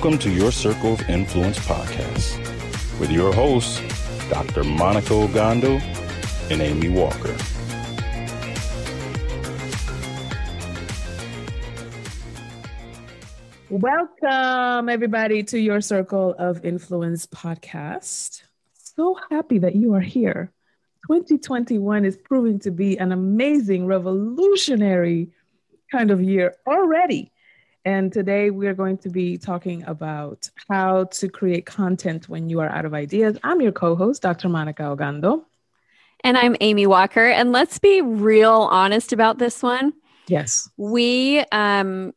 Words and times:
Welcome 0.00 0.18
to 0.20 0.30
your 0.30 0.50
Circle 0.50 0.94
of 0.94 1.10
Influence 1.10 1.58
podcast 1.58 2.38
with 2.98 3.10
your 3.10 3.34
hosts, 3.34 3.82
Dr. 4.30 4.64
Monica 4.64 5.10
Ogando 5.10 5.78
and 6.50 6.62
Amy 6.62 6.88
Walker. 6.88 7.36
Welcome, 13.68 14.88
everybody, 14.88 15.42
to 15.42 15.58
your 15.58 15.82
Circle 15.82 16.34
of 16.38 16.64
Influence 16.64 17.26
podcast. 17.26 18.42
So 18.72 19.18
happy 19.28 19.58
that 19.58 19.76
you 19.76 19.92
are 19.92 20.00
here. 20.00 20.50
2021 21.08 22.06
is 22.06 22.16
proving 22.16 22.58
to 22.60 22.70
be 22.70 22.98
an 22.98 23.12
amazing, 23.12 23.84
revolutionary 23.84 25.28
kind 25.92 26.10
of 26.10 26.22
year 26.22 26.54
already. 26.66 27.32
And 27.84 28.12
today 28.12 28.50
we 28.50 28.66
are 28.66 28.74
going 28.74 28.98
to 28.98 29.08
be 29.08 29.38
talking 29.38 29.82
about 29.84 30.48
how 30.68 31.04
to 31.04 31.28
create 31.28 31.64
content 31.64 32.28
when 32.28 32.50
you 32.50 32.60
are 32.60 32.68
out 32.68 32.84
of 32.84 32.92
ideas. 32.92 33.38
I'm 33.42 33.62
your 33.62 33.72
co 33.72 33.96
host, 33.96 34.20
Dr. 34.20 34.50
Monica 34.50 34.82
Ogando. 34.82 35.44
And 36.22 36.36
I'm 36.36 36.56
Amy 36.60 36.86
Walker. 36.86 37.26
And 37.26 37.52
let's 37.52 37.78
be 37.78 38.02
real 38.02 38.68
honest 38.70 39.14
about 39.14 39.38
this 39.38 39.62
one. 39.62 39.94
Yes. 40.28 40.68
We 40.76 41.40
um 41.52 42.12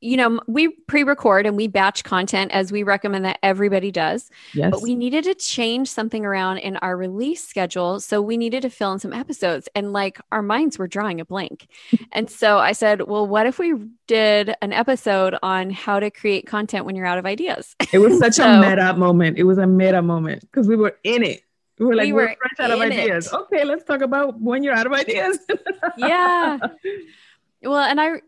you 0.00 0.16
know, 0.16 0.40
we 0.46 0.68
pre-record 0.68 1.46
and 1.46 1.56
we 1.56 1.66
batch 1.66 2.04
content 2.04 2.52
as 2.52 2.72
we 2.72 2.82
recommend 2.82 3.24
that 3.24 3.38
everybody 3.42 3.90
does. 3.90 4.30
Yes. 4.54 4.70
But 4.70 4.82
we 4.82 4.94
needed 4.94 5.24
to 5.24 5.34
change 5.34 5.88
something 5.88 6.24
around 6.24 6.58
in 6.58 6.76
our 6.78 6.96
release 6.96 7.46
schedule. 7.46 8.00
So 8.00 8.22
we 8.22 8.36
needed 8.36 8.62
to 8.62 8.70
fill 8.70 8.92
in 8.92 8.98
some 8.98 9.12
episodes 9.12 9.68
and 9.74 9.92
like 9.92 10.18
our 10.32 10.42
minds 10.42 10.78
were 10.78 10.88
drawing 10.88 11.20
a 11.20 11.24
blank. 11.24 11.68
and 12.12 12.30
so 12.30 12.58
I 12.58 12.72
said, 12.72 13.02
well, 13.02 13.26
what 13.26 13.46
if 13.46 13.58
we 13.58 13.74
did 14.06 14.54
an 14.62 14.72
episode 14.72 15.36
on 15.42 15.70
how 15.70 16.00
to 16.00 16.10
create 16.10 16.46
content 16.46 16.86
when 16.86 16.96
you're 16.96 17.06
out 17.06 17.18
of 17.18 17.26
ideas? 17.26 17.76
It 17.92 17.98
was 17.98 18.18
such 18.18 18.34
so, 18.34 18.50
a 18.50 18.60
meta 18.60 18.94
moment. 18.94 19.38
It 19.38 19.44
was 19.44 19.58
a 19.58 19.66
meta 19.66 20.00
moment 20.00 20.40
because 20.42 20.66
we 20.66 20.76
were 20.76 20.96
in 21.04 21.22
it. 21.22 21.42
We 21.78 21.86
were 21.86 21.94
like, 21.94 22.12
we 22.12 22.22
are 22.22 22.36
fresh 22.36 22.60
out 22.60 22.70
of 22.70 22.80
ideas. 22.80 23.26
It. 23.26 23.32
Okay, 23.34 23.64
let's 23.64 23.84
talk 23.84 24.02
about 24.02 24.38
when 24.38 24.62
you're 24.62 24.74
out 24.74 24.86
of 24.86 24.92
ideas. 24.92 25.38
yeah. 25.96 26.58
Well, 27.62 27.78
and 27.78 27.98
I 27.98 28.20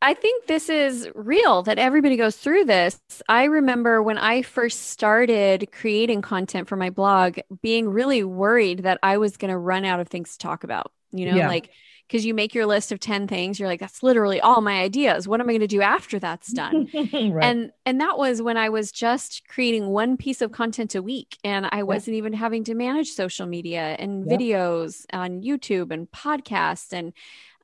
I 0.00 0.14
think 0.14 0.46
this 0.46 0.68
is 0.68 1.08
real 1.14 1.62
that 1.62 1.78
everybody 1.78 2.16
goes 2.16 2.36
through 2.36 2.64
this. 2.64 3.00
I 3.28 3.44
remember 3.44 4.02
when 4.02 4.18
I 4.18 4.42
first 4.42 4.90
started 4.90 5.70
creating 5.72 6.22
content 6.22 6.68
for 6.68 6.76
my 6.76 6.90
blog, 6.90 7.38
being 7.62 7.88
really 7.88 8.22
worried 8.22 8.84
that 8.84 8.98
I 9.02 9.18
was 9.18 9.36
going 9.36 9.50
to 9.50 9.58
run 9.58 9.84
out 9.84 9.98
of 9.98 10.08
things 10.08 10.32
to 10.32 10.38
talk 10.38 10.62
about. 10.62 10.92
You 11.10 11.30
know, 11.30 11.36
yeah. 11.36 11.48
like 11.48 11.70
because 12.08 12.24
you 12.24 12.32
make 12.32 12.54
your 12.54 12.64
list 12.64 12.90
of 12.90 13.00
10 13.00 13.28
things, 13.28 13.60
you're 13.60 13.68
like, 13.68 13.80
that's 13.80 14.02
literally 14.02 14.40
all 14.40 14.62
my 14.62 14.80
ideas. 14.80 15.28
What 15.28 15.40
am 15.40 15.48
I 15.48 15.52
going 15.52 15.60
to 15.60 15.66
do 15.66 15.82
after 15.82 16.18
that's 16.18 16.50
done? 16.52 16.88
right. 16.94 17.44
And 17.44 17.70
and 17.84 18.00
that 18.00 18.16
was 18.16 18.40
when 18.40 18.56
I 18.56 18.70
was 18.70 18.90
just 18.92 19.46
creating 19.48 19.88
one 19.88 20.16
piece 20.16 20.40
of 20.40 20.52
content 20.52 20.94
a 20.94 21.02
week 21.02 21.36
and 21.44 21.68
I 21.70 21.82
wasn't 21.82 22.16
even 22.16 22.32
having 22.32 22.64
to 22.64 22.74
manage 22.74 23.08
social 23.08 23.46
media 23.46 23.96
and 23.98 24.24
videos 24.24 25.04
on 25.12 25.42
YouTube 25.42 25.90
and 25.90 26.10
podcasts 26.10 26.92
and 26.92 27.12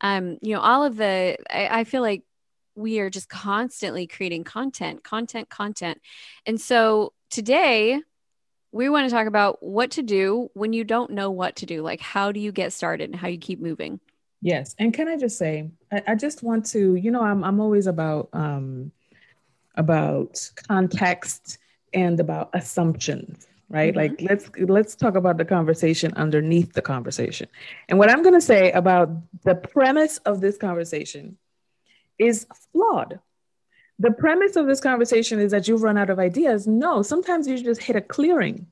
um, 0.04 0.36
you 0.42 0.54
know, 0.54 0.60
all 0.60 0.84
of 0.84 0.96
the, 0.98 1.38
I, 1.50 1.80
I 1.80 1.84
feel 1.84 2.02
like 2.02 2.24
we 2.74 3.00
are 3.00 3.08
just 3.08 3.30
constantly 3.30 4.06
creating 4.06 4.44
content, 4.44 5.02
content, 5.02 5.48
content. 5.48 5.98
And 6.44 6.60
so 6.60 7.14
today, 7.30 8.00
we 8.70 8.90
want 8.90 9.08
to 9.08 9.14
talk 9.14 9.26
about 9.26 9.62
what 9.62 9.92
to 9.92 10.02
do 10.02 10.50
when 10.52 10.74
you 10.74 10.84
don't 10.84 11.12
know 11.12 11.30
what 11.30 11.56
to 11.56 11.66
do. 11.66 11.80
Like, 11.80 12.00
how 12.00 12.32
do 12.32 12.40
you 12.40 12.52
get 12.52 12.74
started 12.74 13.08
and 13.08 13.18
how 13.18 13.28
you 13.28 13.38
keep 13.38 13.60
moving? 13.60 13.98
Yes. 14.42 14.74
And 14.78 14.92
can 14.92 15.08
I 15.08 15.16
just 15.16 15.38
say, 15.38 15.70
I, 15.90 16.02
I 16.08 16.14
just 16.16 16.42
want 16.42 16.66
to, 16.66 16.96
you 16.96 17.10
know, 17.10 17.22
I'm, 17.22 17.42
I'm 17.42 17.58
always 17.58 17.86
about, 17.86 18.28
um, 18.34 18.92
about 19.76 20.50
context 20.68 21.56
and 21.94 22.20
about 22.20 22.50
assumptions 22.52 23.46
right? 23.68 23.94
Mm-hmm. 23.94 24.26
like 24.26 24.30
let's 24.30 24.50
let's 24.58 24.94
talk 24.94 25.14
about 25.14 25.36
the 25.36 25.44
conversation 25.44 26.12
underneath 26.14 26.72
the 26.72 26.82
conversation. 26.82 27.48
And 27.88 27.98
what 27.98 28.10
i'm 28.10 28.22
going 28.22 28.34
to 28.34 28.40
say 28.40 28.72
about 28.72 29.10
the 29.42 29.54
premise 29.54 30.18
of 30.18 30.40
this 30.40 30.56
conversation 30.56 31.36
is 32.18 32.46
flawed. 32.72 33.20
The 33.98 34.10
premise 34.10 34.56
of 34.56 34.66
this 34.66 34.80
conversation 34.80 35.38
is 35.38 35.52
that 35.52 35.68
you've 35.68 35.82
run 35.82 35.98
out 35.98 36.10
of 36.10 36.18
ideas. 36.18 36.66
No 36.66 37.02
sometimes 37.02 37.46
you 37.46 37.62
just 37.62 37.82
hit 37.82 37.96
a 37.96 38.00
clearing. 38.00 38.66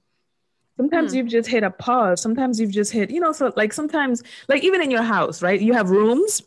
Sometimes 0.76 1.12
mm. 1.12 1.16
you've 1.16 1.28
just 1.28 1.48
hit 1.48 1.62
a 1.62 1.70
pause. 1.70 2.20
Sometimes 2.20 2.58
you've 2.58 2.70
just 2.70 2.92
hit 2.92 3.10
you 3.10 3.20
know 3.20 3.32
so 3.32 3.52
like 3.56 3.72
sometimes 3.72 4.22
like 4.48 4.62
even 4.62 4.82
in 4.82 4.91
your 4.91 5.02
house 5.02 5.42
right? 5.42 5.60
You 5.60 5.72
have 5.75 5.91
rooms 5.91 6.42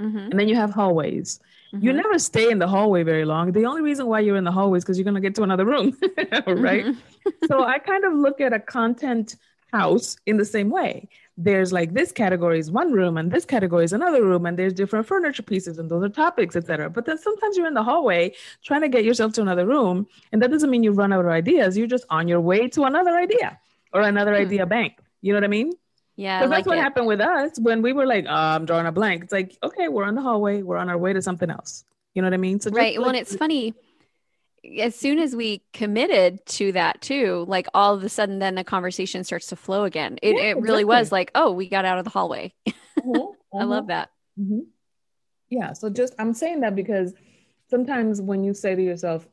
mm-hmm. 0.00 0.18
and 0.18 0.38
then 0.38 0.48
you 0.48 0.56
have 0.56 0.70
hallways 0.70 1.40
Mm-hmm. 1.74 1.86
You 1.86 1.92
never 1.94 2.18
stay 2.18 2.50
in 2.50 2.58
the 2.58 2.68
hallway 2.68 3.02
very 3.02 3.24
long. 3.24 3.52
The 3.52 3.64
only 3.64 3.80
reason 3.80 4.06
why 4.06 4.20
you're 4.20 4.36
in 4.36 4.44
the 4.44 4.52
hallway 4.52 4.78
is 4.78 4.84
because 4.84 4.98
you're 4.98 5.04
going 5.04 5.14
to 5.14 5.20
get 5.20 5.34
to 5.36 5.42
another 5.42 5.64
room, 5.64 5.96
right? 6.46 6.84
Mm-hmm. 6.84 7.30
so 7.46 7.64
I 7.64 7.78
kind 7.78 8.04
of 8.04 8.12
look 8.12 8.40
at 8.40 8.52
a 8.52 8.60
content 8.60 9.36
house 9.72 10.16
in 10.26 10.36
the 10.36 10.44
same 10.44 10.68
way. 10.70 11.08
There's 11.38 11.72
like 11.72 11.94
this 11.94 12.12
category 12.12 12.58
is 12.58 12.70
one 12.70 12.92
room 12.92 13.16
and 13.16 13.32
this 13.32 13.46
category 13.46 13.84
is 13.84 13.94
another 13.94 14.22
room 14.22 14.44
and 14.44 14.58
there's 14.58 14.74
different 14.74 15.06
furniture 15.06 15.42
pieces 15.42 15.78
and 15.78 15.90
those 15.90 16.04
are 16.04 16.10
topics, 16.10 16.56
etc. 16.56 16.90
But 16.90 17.06
then 17.06 17.16
sometimes 17.16 17.56
you're 17.56 17.66
in 17.66 17.74
the 17.74 17.82
hallway 17.82 18.34
trying 18.62 18.82
to 18.82 18.88
get 18.88 19.04
yourself 19.04 19.32
to 19.34 19.40
another 19.40 19.66
room 19.66 20.06
and 20.30 20.42
that 20.42 20.50
doesn't 20.50 20.70
mean 20.70 20.82
you 20.82 20.92
run 20.92 21.12
out 21.12 21.24
of 21.24 21.30
ideas. 21.30 21.76
You're 21.76 21.86
just 21.86 22.04
on 22.10 22.28
your 22.28 22.40
way 22.40 22.68
to 22.68 22.84
another 22.84 23.16
idea 23.16 23.58
or 23.94 24.02
another 24.02 24.32
mm-hmm. 24.32 24.42
idea 24.42 24.66
bank. 24.66 24.98
You 25.22 25.32
know 25.32 25.38
what 25.38 25.44
I 25.44 25.48
mean? 25.48 25.72
Yeah. 26.22 26.38
Because 26.38 26.50
that's 26.50 26.66
what 26.68 26.78
it. 26.78 26.82
happened 26.82 27.06
with 27.08 27.20
us 27.20 27.58
when 27.58 27.82
we 27.82 27.92
were 27.92 28.06
like, 28.06 28.26
oh, 28.28 28.32
I'm 28.32 28.64
drawing 28.64 28.86
a 28.86 28.92
blank. 28.92 29.24
It's 29.24 29.32
like, 29.32 29.56
okay, 29.60 29.88
we're 29.88 30.04
on 30.04 30.14
the 30.14 30.22
hallway. 30.22 30.62
We're 30.62 30.76
on 30.76 30.88
our 30.88 30.96
way 30.96 31.12
to 31.12 31.20
something 31.20 31.50
else. 31.50 31.84
You 32.14 32.22
know 32.22 32.26
what 32.26 32.34
I 32.34 32.38
mean? 32.38 32.60
So 32.60 32.70
right. 32.70 32.96
Like, 32.96 33.04
well, 33.04 33.14
it's 33.14 33.34
funny. 33.34 33.74
As 34.78 34.94
soon 34.94 35.18
as 35.18 35.34
we 35.34 35.62
committed 35.72 36.46
to 36.46 36.70
that 36.72 37.00
too, 37.00 37.44
like 37.48 37.66
all 37.74 37.94
of 37.94 38.04
a 38.04 38.08
sudden, 38.08 38.38
then 38.38 38.54
the 38.54 38.62
conversation 38.62 39.24
starts 39.24 39.48
to 39.48 39.56
flow 39.56 39.82
again. 39.82 40.20
It, 40.22 40.36
yeah, 40.36 40.42
it 40.42 40.56
really 40.58 40.82
exactly. 40.82 40.84
was 40.84 41.12
like, 41.12 41.32
oh, 41.34 41.50
we 41.50 41.68
got 41.68 41.84
out 41.84 41.98
of 41.98 42.04
the 42.04 42.10
hallway. 42.10 42.54
Mm-hmm. 42.68 43.16
I 43.58 43.64
love 43.64 43.82
mm-hmm. 43.82 43.88
that. 43.88 44.10
Mm-hmm. 44.38 44.60
Yeah. 45.50 45.72
So 45.72 45.90
just, 45.90 46.14
I'm 46.20 46.34
saying 46.34 46.60
that 46.60 46.76
because 46.76 47.14
sometimes 47.68 48.22
when 48.22 48.44
you 48.44 48.54
say 48.54 48.76
to 48.76 48.82
yourself, 48.82 49.26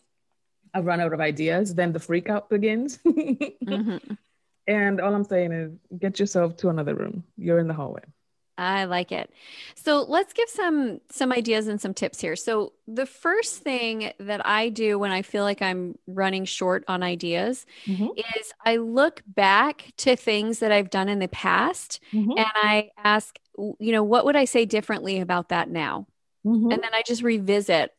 I've 0.74 0.88
run 0.88 1.02
out 1.02 1.14
of 1.14 1.22
ideas, 1.22 1.76
then 1.76 1.92
the 1.94 2.00
freak 2.00 2.30
out 2.30 2.50
begins. 2.50 2.98
mm-hmm. 3.06 4.14
And 4.70 5.02
all 5.02 5.16
I'm 5.16 5.24
saying 5.24 5.52
is 5.52 5.72
get 5.98 6.20
yourself 6.20 6.56
to 6.58 6.70
another 6.70 6.94
room. 6.94 7.24
You're 7.38 7.58
in 7.58 7.68
the 7.68 7.74
hallway. 7.74 8.04
I 8.56 8.86
like 8.86 9.12
it. 9.12 9.32
So 9.76 10.04
let's 10.08 10.34
give 10.34 10.50
some 10.50 11.00
some 11.10 11.32
ideas 11.32 11.68
and 11.68 11.82
some 11.82 11.94
tips 11.94 12.20
here. 12.20 12.36
So 12.36 12.74
the 12.88 13.06
first 13.08 13.64
thing 13.64 14.12
that 14.20 14.46
I 14.46 14.70
do 14.70 15.00
when 15.00 15.12
I 15.12 15.22
feel 15.24 15.44
like 15.44 15.62
I'm 15.62 15.98
running 16.06 16.46
short 16.46 16.84
on 16.88 17.02
ideas 17.02 17.66
mm-hmm. 17.86 18.10
is 18.38 18.54
I 18.64 18.76
look 18.76 19.24
back 19.26 19.92
to 19.98 20.16
things 20.16 20.60
that 20.60 20.72
I've 20.72 20.90
done 20.90 21.10
in 21.10 21.20
the 21.20 21.30
past 21.30 22.00
mm-hmm. 22.14 22.32
and 22.38 22.52
I 22.54 22.92
ask, 22.98 23.40
you 23.58 23.92
know, 23.92 24.04
what 24.04 24.26
would 24.26 24.36
I 24.36 24.46
say 24.46 24.66
differently 24.66 25.20
about 25.20 25.50
that 25.50 25.70
now? 25.70 26.06
Mm-hmm. 26.46 26.72
And 26.72 26.84
then 26.84 26.94
I 26.94 27.02
just 27.08 27.24
revisit 27.24 27.96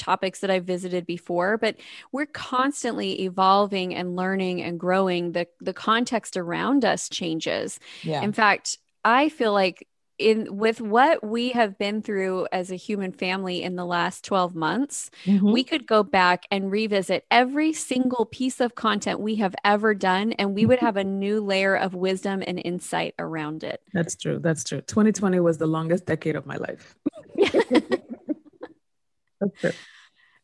topics 0.00 0.40
that 0.40 0.50
I've 0.50 0.64
visited 0.64 1.06
before, 1.06 1.58
but 1.58 1.76
we're 2.10 2.26
constantly 2.26 3.22
evolving 3.22 3.94
and 3.94 4.16
learning 4.16 4.62
and 4.62 4.80
growing. 4.80 5.32
The 5.32 5.46
the 5.60 5.74
context 5.74 6.36
around 6.36 6.84
us 6.84 7.08
changes. 7.08 7.78
Yeah. 8.02 8.22
In 8.22 8.32
fact, 8.32 8.78
I 9.04 9.28
feel 9.28 9.52
like 9.52 9.86
in 10.20 10.56
with 10.56 10.80
what 10.80 11.24
we 11.24 11.50
have 11.50 11.78
been 11.78 12.02
through 12.02 12.46
as 12.52 12.70
a 12.70 12.76
human 12.76 13.10
family 13.10 13.62
in 13.62 13.74
the 13.74 13.84
last 13.84 14.22
12 14.24 14.54
months, 14.54 15.10
mm-hmm. 15.24 15.50
we 15.50 15.64
could 15.64 15.86
go 15.86 16.02
back 16.02 16.44
and 16.50 16.70
revisit 16.70 17.24
every 17.30 17.72
single 17.72 18.26
piece 18.26 18.60
of 18.60 18.74
content 18.74 19.18
we 19.18 19.36
have 19.36 19.54
ever 19.64 19.94
done 19.94 20.32
and 20.34 20.54
we 20.54 20.66
would 20.66 20.78
have 20.78 20.96
a 20.96 21.04
new 21.24 21.40
layer 21.40 21.74
of 21.74 21.94
wisdom 21.94 22.42
and 22.46 22.60
insight 22.64 23.14
around 23.18 23.64
it. 23.64 23.82
That's 23.92 24.14
true. 24.14 24.38
That's 24.38 24.62
true. 24.62 24.82
2020 24.82 25.40
was 25.40 25.58
the 25.58 25.66
longest 25.66 26.06
decade 26.06 26.36
of 26.36 26.46
my 26.46 26.56
life. 26.56 26.94
That's 29.40 29.76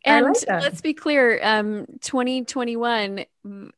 And 0.04 0.26
like 0.26 0.36
let's 0.48 0.80
be 0.80 0.94
clear, 0.94 1.40
um, 1.42 1.86
2021, 2.00 3.24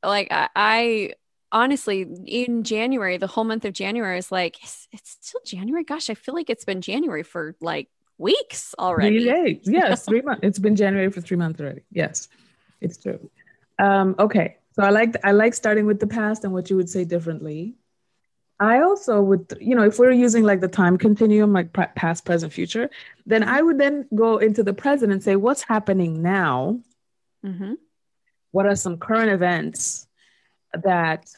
like 0.02 0.28
I, 0.30 0.48
I, 0.54 1.12
honestly, 1.50 2.06
in 2.26 2.62
January, 2.64 3.16
the 3.16 3.26
whole 3.26 3.44
month 3.44 3.64
of 3.64 3.72
January 3.72 4.18
is 4.18 4.30
like, 4.30 4.62
it's, 4.62 4.88
it's 4.92 5.16
still 5.20 5.40
January. 5.44 5.84
Gosh, 5.84 6.10
I 6.10 6.14
feel 6.14 6.34
like 6.34 6.50
it's 6.50 6.64
been 6.64 6.80
January 6.80 7.22
for 7.22 7.56
like 7.60 7.88
weeks 8.18 8.74
already. 8.78 9.24
Three 9.24 9.54
days. 9.54 9.60
Yes, 9.64 10.04
three 10.04 10.22
months. 10.22 10.40
It's 10.42 10.58
been 10.58 10.76
January 10.76 11.10
for 11.10 11.20
three 11.20 11.36
months 11.36 11.60
already. 11.60 11.82
Yes, 11.90 12.28
it's 12.80 12.98
true. 12.98 13.30
Um, 13.78 14.14
okay, 14.18 14.56
so 14.72 14.82
I 14.82 14.90
like 14.90 15.16
I 15.24 15.32
like 15.32 15.54
starting 15.54 15.86
with 15.86 16.00
the 16.00 16.06
past 16.06 16.44
and 16.44 16.52
what 16.52 16.68
you 16.68 16.76
would 16.76 16.90
say 16.90 17.04
differently. 17.04 17.76
I 18.60 18.80
also 18.80 19.20
would, 19.22 19.56
you 19.60 19.76
know, 19.76 19.84
if 19.84 19.98
we're 19.98 20.10
using 20.10 20.42
like 20.42 20.60
the 20.60 20.68
time 20.68 20.98
continuum, 20.98 21.52
like 21.52 21.72
past, 21.72 22.24
present, 22.24 22.52
future, 22.52 22.90
then 23.24 23.44
I 23.44 23.62
would 23.62 23.78
then 23.78 24.08
go 24.14 24.38
into 24.38 24.64
the 24.64 24.72
present 24.72 25.12
and 25.12 25.22
say, 25.22 25.36
what's 25.36 25.62
happening 25.62 26.22
now? 26.22 26.80
Mm-hmm. 27.44 27.74
What 28.50 28.66
are 28.66 28.74
some 28.74 28.98
current 28.98 29.30
events 29.30 30.08
that 30.74 31.28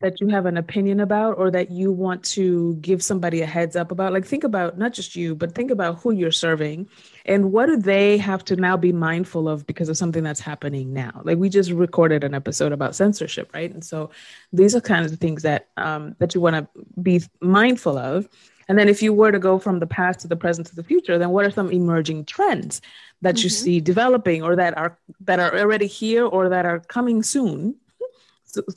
that 0.00 0.20
you 0.20 0.28
have 0.28 0.46
an 0.46 0.56
opinion 0.56 1.00
about 1.00 1.36
or 1.38 1.50
that 1.50 1.70
you 1.70 1.90
want 1.90 2.22
to 2.22 2.76
give 2.76 3.02
somebody 3.02 3.42
a 3.42 3.46
heads 3.46 3.74
up 3.74 3.90
about? 3.90 4.12
Like 4.12 4.24
think 4.24 4.44
about 4.44 4.78
not 4.78 4.92
just 4.92 5.16
you 5.16 5.34
but 5.34 5.54
think 5.54 5.70
about 5.70 5.98
who 5.98 6.12
you're 6.12 6.30
serving 6.30 6.88
and 7.26 7.52
what 7.52 7.66
do 7.66 7.76
they 7.76 8.16
have 8.18 8.44
to 8.46 8.56
now 8.56 8.76
be 8.76 8.92
mindful 8.92 9.48
of 9.48 9.66
because 9.66 9.88
of 9.88 9.96
something 9.96 10.22
that's 10.22 10.40
happening 10.40 10.92
now? 10.92 11.20
Like 11.24 11.38
we 11.38 11.48
just 11.48 11.70
recorded 11.70 12.22
an 12.22 12.34
episode 12.34 12.72
about 12.72 12.94
censorship 12.94 13.50
right? 13.52 13.72
And 13.72 13.84
so 13.84 14.10
these 14.52 14.76
are 14.76 14.80
kind 14.80 15.04
of 15.04 15.10
the 15.10 15.16
things 15.16 15.42
that 15.42 15.68
um, 15.76 16.14
that 16.18 16.34
you 16.34 16.40
want 16.40 16.56
to 16.56 16.68
be 17.02 17.22
mindful 17.40 17.98
of. 17.98 18.28
And 18.68 18.78
then 18.78 18.88
if 18.88 19.02
you 19.02 19.14
were 19.14 19.32
to 19.32 19.38
go 19.38 19.58
from 19.58 19.80
the 19.80 19.86
past 19.86 20.20
to 20.20 20.28
the 20.28 20.36
present 20.36 20.66
to 20.68 20.76
the 20.76 20.84
future 20.84 21.18
then 21.18 21.30
what 21.30 21.44
are 21.44 21.50
some 21.50 21.72
emerging 21.72 22.24
trends 22.26 22.80
that 23.22 23.34
mm-hmm. 23.34 23.44
you 23.44 23.48
see 23.48 23.80
developing 23.80 24.42
or 24.42 24.54
that 24.54 24.76
are 24.76 24.96
that 25.20 25.40
are 25.40 25.58
already 25.58 25.86
here 25.86 26.24
or 26.24 26.48
that 26.48 26.66
are 26.66 26.78
coming 26.80 27.22
soon 27.22 27.74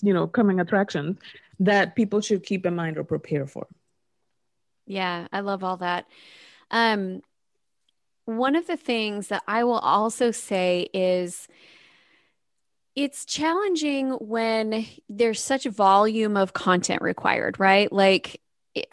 you 0.02 0.14
know 0.14 0.28
coming 0.28 0.60
attractions 0.60 1.18
that 1.60 1.96
people 1.96 2.22
should 2.22 2.44
keep 2.44 2.66
in 2.66 2.76
mind 2.76 2.98
or 2.98 3.04
prepare 3.04 3.48
for. 3.48 3.68
Yeah 4.86 5.28
i 5.32 5.40
love 5.42 5.64
all 5.64 5.78
that. 5.78 6.06
Um 6.70 7.22
one 8.26 8.56
of 8.56 8.68
the 8.68 8.78
things 8.78 9.28
that 9.28 9.44
i 9.48 9.64
will 9.64 9.80
also 9.80 10.32
say 10.32 10.88
is 10.94 11.48
it's 12.96 13.26
challenging 13.26 14.12
when 14.12 14.86
there's 15.08 15.42
such 15.42 15.64
volume 15.66 16.36
of 16.36 16.54
content 16.54 17.02
required 17.02 17.60
right? 17.60 17.92
Like 17.92 18.41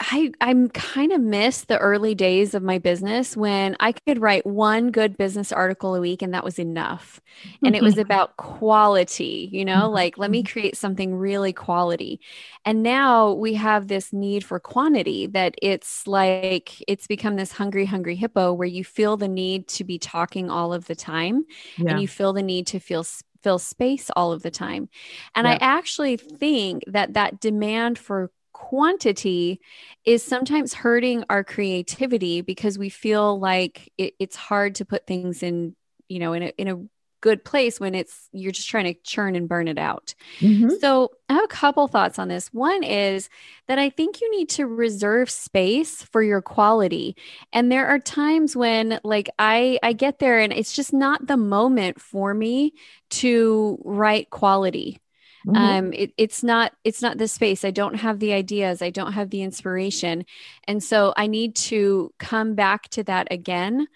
I 0.01 0.31
I'm 0.41 0.67
kind 0.69 1.13
of 1.13 1.21
miss 1.21 1.63
the 1.63 1.77
early 1.77 2.13
days 2.13 2.53
of 2.53 2.61
my 2.61 2.79
business 2.79 3.37
when 3.37 3.77
I 3.79 3.93
could 3.93 4.19
write 4.19 4.45
one 4.45 4.91
good 4.91 5.15
business 5.15 5.53
article 5.53 5.95
a 5.95 6.01
week 6.01 6.21
and 6.21 6.33
that 6.33 6.43
was 6.43 6.59
enough. 6.59 7.21
And 7.63 7.77
it 7.77 7.81
was 7.81 7.93
mm-hmm. 7.93 8.01
about 8.01 8.35
quality, 8.35 9.47
you 9.53 9.63
know, 9.63 9.83
mm-hmm. 9.83 9.93
like 9.93 10.17
let 10.17 10.31
me 10.31 10.43
create 10.43 10.75
something 10.75 11.15
really 11.15 11.53
quality. 11.53 12.19
And 12.65 12.83
now 12.83 13.31
we 13.31 13.53
have 13.53 13.87
this 13.87 14.11
need 14.11 14.43
for 14.43 14.59
quantity 14.59 15.27
that 15.27 15.55
it's 15.61 16.05
like 16.05 16.83
it's 16.85 17.07
become 17.07 17.37
this 17.37 17.53
hungry 17.53 17.85
hungry 17.85 18.17
hippo 18.17 18.51
where 18.51 18.67
you 18.67 18.83
feel 18.83 19.15
the 19.15 19.29
need 19.29 19.69
to 19.69 19.85
be 19.85 19.97
talking 19.97 20.49
all 20.49 20.73
of 20.73 20.87
the 20.87 20.95
time 20.95 21.45
yeah. 21.77 21.91
and 21.91 22.01
you 22.01 22.07
feel 22.07 22.33
the 22.33 22.43
need 22.43 22.67
to 22.67 22.79
feel 22.79 23.05
fill 23.41 23.59
space 23.59 24.09
all 24.15 24.33
of 24.33 24.41
the 24.41 24.51
time. 24.51 24.89
And 25.35 25.47
yeah. 25.47 25.53
I 25.53 25.57
actually 25.61 26.17
think 26.17 26.83
that 26.87 27.13
that 27.13 27.39
demand 27.39 27.97
for 27.97 28.31
quantity 28.59 29.61
is 30.03 30.21
sometimes 30.21 30.73
hurting 30.73 31.23
our 31.29 31.45
creativity 31.45 32.41
because 32.41 32.77
we 32.77 32.89
feel 32.89 33.39
like 33.39 33.89
it, 33.97 34.13
it's 34.19 34.35
hard 34.35 34.75
to 34.75 34.83
put 34.83 35.07
things 35.07 35.41
in 35.41 35.75
you 36.09 36.19
know 36.19 36.33
in 36.33 36.43
a 36.43 36.51
in 36.57 36.67
a 36.67 36.77
good 37.21 37.45
place 37.45 37.79
when 37.79 37.95
it's 37.95 38.27
you're 38.33 38.51
just 38.51 38.67
trying 38.67 38.83
to 38.83 38.93
churn 39.01 39.35
and 39.37 39.47
burn 39.47 39.69
it 39.69 39.77
out. 39.77 40.13
Mm-hmm. 40.39 40.71
So, 40.81 41.11
I 41.29 41.33
have 41.33 41.45
a 41.45 41.47
couple 41.47 41.87
thoughts 41.87 42.19
on 42.19 42.27
this. 42.27 42.47
One 42.53 42.83
is 42.83 43.29
that 43.67 43.79
I 43.79 43.89
think 43.89 44.19
you 44.19 44.29
need 44.31 44.49
to 44.49 44.67
reserve 44.67 45.29
space 45.29 46.03
for 46.03 46.21
your 46.21 46.41
quality. 46.41 47.15
And 47.53 47.71
there 47.71 47.87
are 47.87 47.99
times 47.99 48.57
when 48.57 48.99
like 49.05 49.29
I 49.39 49.79
I 49.83 49.93
get 49.93 50.19
there 50.19 50.39
and 50.39 50.51
it's 50.51 50.75
just 50.75 50.91
not 50.91 51.27
the 51.27 51.37
moment 51.37 52.01
for 52.01 52.33
me 52.33 52.73
to 53.11 53.79
write 53.85 54.29
quality. 54.29 54.99
Mm-hmm. 55.47 55.55
Um, 55.55 55.93
it, 55.93 56.13
it's 56.17 56.43
not 56.43 56.73
it's 56.83 57.01
not 57.01 57.17
the 57.17 57.27
space. 57.27 57.63
I 57.63 57.71
don't 57.71 57.95
have 57.95 58.19
the 58.19 58.33
ideas. 58.33 58.81
I 58.81 58.89
don't 58.89 59.13
have 59.13 59.29
the 59.29 59.41
inspiration, 59.41 60.25
and 60.67 60.83
so 60.83 61.13
I 61.15 61.27
need 61.27 61.55
to 61.55 62.13
come 62.19 62.55
back 62.55 62.89
to 62.89 63.03
that 63.03 63.29
again, 63.31 63.87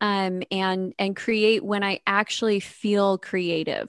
um, 0.00 0.42
and 0.50 0.94
and 0.98 1.16
create 1.16 1.64
when 1.64 1.82
I 1.82 2.00
actually 2.06 2.60
feel 2.60 3.16
creative. 3.18 3.88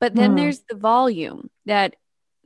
But 0.00 0.14
then 0.14 0.32
mm. 0.32 0.36
there's 0.36 0.60
the 0.68 0.76
volume 0.76 1.50
that 1.66 1.96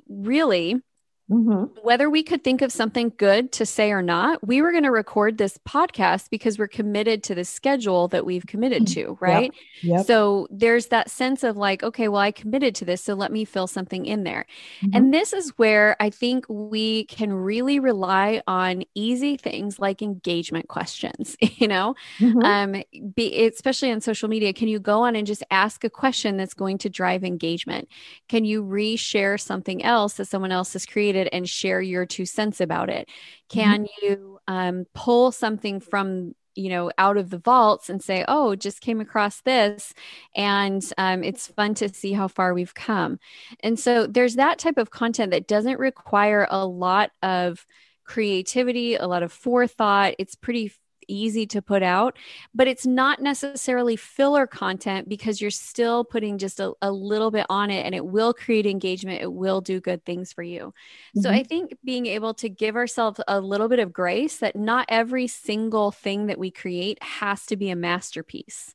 really 0.08 0.80
Mm-hmm. 1.30 1.78
Whether 1.82 2.10
we 2.10 2.22
could 2.24 2.42
think 2.42 2.60
of 2.60 2.72
something 2.72 3.12
good 3.16 3.52
to 3.52 3.64
say 3.64 3.92
or 3.92 4.02
not, 4.02 4.46
we 4.46 4.62
were 4.62 4.72
going 4.72 4.82
to 4.84 4.90
record 4.90 5.38
this 5.38 5.58
podcast 5.58 6.28
because 6.28 6.58
we're 6.58 6.66
committed 6.66 7.22
to 7.24 7.34
the 7.34 7.44
schedule 7.44 8.08
that 8.08 8.26
we've 8.26 8.46
committed 8.46 8.82
mm, 8.82 8.94
to, 8.94 9.18
right? 9.20 9.52
Yep. 9.82 9.98
Yep. 9.98 10.06
So 10.06 10.48
there's 10.50 10.88
that 10.88 11.08
sense 11.08 11.44
of 11.44 11.56
like, 11.56 11.82
okay, 11.82 12.08
well, 12.08 12.20
I 12.20 12.32
committed 12.32 12.74
to 12.76 12.84
this, 12.84 13.02
so 13.02 13.14
let 13.14 13.30
me 13.30 13.44
fill 13.44 13.68
something 13.68 14.06
in 14.06 14.24
there. 14.24 14.46
Mm-hmm. 14.82 14.96
And 14.96 15.14
this 15.14 15.32
is 15.32 15.50
where 15.50 15.96
I 16.00 16.10
think 16.10 16.46
we 16.48 17.04
can 17.04 17.32
really 17.32 17.78
rely 17.78 18.42
on 18.46 18.82
easy 18.94 19.36
things 19.36 19.78
like 19.78 20.02
engagement 20.02 20.68
questions, 20.68 21.36
you 21.40 21.68
know, 21.68 21.94
mm-hmm. 22.18 22.42
um, 22.42 22.82
be, 23.14 23.46
especially 23.46 23.92
on 23.92 24.00
social 24.00 24.28
media. 24.28 24.52
Can 24.52 24.68
you 24.68 24.80
go 24.80 25.02
on 25.02 25.14
and 25.14 25.26
just 25.26 25.44
ask 25.50 25.84
a 25.84 25.90
question 25.90 26.36
that's 26.36 26.54
going 26.54 26.78
to 26.78 26.90
drive 26.90 27.22
engagement? 27.22 27.88
Can 28.28 28.44
you 28.44 28.64
reshare 28.64 29.38
something 29.40 29.84
else 29.84 30.14
that 30.14 30.26
someone 30.26 30.50
else 30.50 30.72
has 30.72 30.86
created? 30.86 31.19
It 31.20 31.28
and 31.32 31.48
share 31.48 31.80
your 31.80 32.06
two 32.06 32.26
cents 32.26 32.60
about 32.60 32.90
it? 32.90 33.08
Can 33.48 33.84
mm-hmm. 33.84 34.06
you 34.06 34.38
um, 34.48 34.86
pull 34.94 35.30
something 35.30 35.80
from 35.80 36.34
you 36.54 36.68
know 36.68 36.90
out 36.98 37.16
of 37.16 37.30
the 37.30 37.38
vaults 37.38 37.88
and 37.88 38.02
say 38.02 38.24
oh 38.26 38.56
just 38.56 38.80
came 38.80 39.00
across 39.00 39.40
this 39.42 39.94
and 40.34 40.92
um, 40.98 41.22
it's 41.22 41.46
fun 41.46 41.74
to 41.74 41.88
see 41.88 42.12
how 42.12 42.26
far 42.28 42.52
we've 42.52 42.74
come 42.74 43.18
and 43.60 43.78
so 43.78 44.06
there's 44.06 44.34
that 44.34 44.58
type 44.58 44.76
of 44.76 44.90
content 44.90 45.30
that 45.30 45.46
doesn't 45.46 45.78
require 45.78 46.46
a 46.50 46.66
lot 46.66 47.10
of 47.22 47.64
creativity 48.04 48.96
a 48.96 49.06
lot 49.06 49.22
of 49.22 49.32
forethought 49.32 50.14
it's 50.18 50.34
pretty 50.34 50.72
easy 51.10 51.46
to 51.48 51.60
put 51.60 51.82
out, 51.82 52.16
but 52.54 52.68
it's 52.68 52.86
not 52.86 53.20
necessarily 53.20 53.96
filler 53.96 54.46
content 54.46 55.08
because 55.08 55.40
you're 55.40 55.50
still 55.50 56.04
putting 56.04 56.38
just 56.38 56.60
a, 56.60 56.72
a 56.80 56.90
little 56.90 57.30
bit 57.30 57.46
on 57.50 57.70
it 57.70 57.84
and 57.84 57.94
it 57.94 58.04
will 58.04 58.32
create 58.32 58.66
engagement. 58.66 59.22
It 59.22 59.32
will 59.32 59.60
do 59.60 59.80
good 59.80 60.04
things 60.04 60.32
for 60.32 60.42
you. 60.42 60.72
Mm-hmm. 61.16 61.20
So 61.22 61.30
I 61.30 61.42
think 61.42 61.76
being 61.84 62.06
able 62.06 62.34
to 62.34 62.48
give 62.48 62.76
ourselves 62.76 63.20
a 63.26 63.40
little 63.40 63.68
bit 63.68 63.78
of 63.78 63.92
grace 63.92 64.38
that 64.38 64.56
not 64.56 64.86
every 64.88 65.26
single 65.26 65.90
thing 65.90 66.26
that 66.26 66.38
we 66.38 66.50
create 66.50 67.02
has 67.02 67.46
to 67.46 67.56
be 67.56 67.70
a 67.70 67.76
masterpiece. 67.76 68.74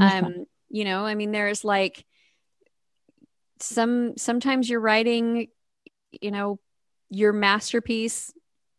Mm-hmm. 0.00 0.24
Um, 0.24 0.44
you 0.70 0.84
know, 0.84 1.04
I 1.04 1.14
mean, 1.14 1.32
there's 1.32 1.64
like, 1.64 2.04
some 3.60 4.16
sometimes 4.16 4.68
you're 4.68 4.80
writing 4.80 5.48
you 6.20 6.30
know 6.30 6.58
your 7.10 7.32
masterpiece 7.32 8.32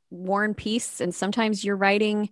war 0.10 0.44
and 0.44 0.56
peace 0.56 1.01
and 1.01 1.13
sometimes 1.13 1.63
you're 1.63 1.75
writing 1.75 2.30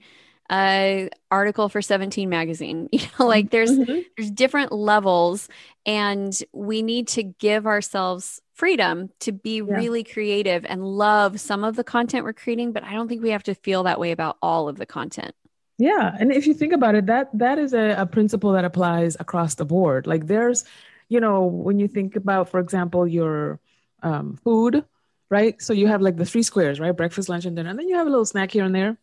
uh, 0.50 1.06
article 1.32 1.70
for 1.70 1.82
17 1.82 2.30
magazine. 2.30 2.90
You 3.04 3.08
know 3.20 3.28
like 3.28 3.50
there's 3.50 3.72
mm-hmm. 3.72 4.00
there's 4.16 4.32
different 4.32 4.72
levels 4.72 5.50
and 5.86 6.38
we 6.54 6.82
need 6.82 7.08
to 7.10 7.24
give 7.24 7.66
ourselves 7.66 8.42
freedom 8.54 9.10
to 9.20 9.32
be 9.32 9.58
yeah. 9.58 9.64
really 9.64 10.04
creative 10.04 10.66
and 10.66 10.86
love 10.86 11.40
some 11.40 11.64
of 11.64 11.76
the 11.76 11.84
content 11.84 12.24
we're 12.24 12.34
creating 12.34 12.72
but 12.72 12.84
i 12.84 12.94
don't 12.94 13.08
think 13.08 13.24
we 13.24 13.32
have 13.32 13.44
to 13.44 13.56
feel 13.56 13.84
that 13.84 14.00
way 14.00 14.12
about 14.12 14.38
all 14.42 14.70
of 14.70 14.78
the 14.78 14.86
content. 14.86 15.34
Yeah 15.78 16.16
and 16.20 16.32
if 16.32 16.46
you 16.46 16.54
think 16.54 16.72
about 16.72 16.96
it 16.96 17.08
that 17.08 17.30
that 17.34 17.58
is 17.58 17.74
a, 17.74 17.96
a 17.98 18.06
principle 18.06 18.52
that 18.54 18.66
applies 18.66 19.18
across 19.20 19.56
the 19.56 19.66
board. 19.66 20.08
Like 20.08 20.28
there's 20.28 20.66
you 21.10 21.20
know 21.20 21.46
when 21.46 21.80
you 21.80 21.88
think 21.88 22.16
about 22.16 22.50
for 22.50 22.60
example 22.60 23.08
your 23.08 23.60
um, 24.02 24.38
food 24.44 24.86
right? 25.30 25.60
So 25.60 25.74
you 25.74 25.88
have 25.88 26.02
like 26.02 26.16
the 26.16 26.26
three 26.26 26.44
squares 26.44 26.80
right? 26.80 26.96
Breakfast 26.96 27.28
lunch 27.28 27.46
and 27.46 27.56
dinner 27.56 27.70
and 27.70 27.80
then 27.80 27.88
you 27.88 27.96
have 27.96 28.08
a 28.08 28.10
little 28.10 28.26
snack 28.26 28.52
here 28.52 28.64
and 28.64 28.76
there 28.76 28.98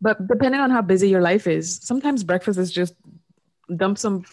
but 0.00 0.26
depending 0.26 0.60
on 0.60 0.70
how 0.70 0.82
busy 0.82 1.08
your 1.08 1.20
life 1.20 1.46
is, 1.46 1.80
sometimes 1.82 2.24
breakfast 2.24 2.58
is 2.58 2.70
just 2.70 2.94
dump 3.74 3.98
some 3.98 4.24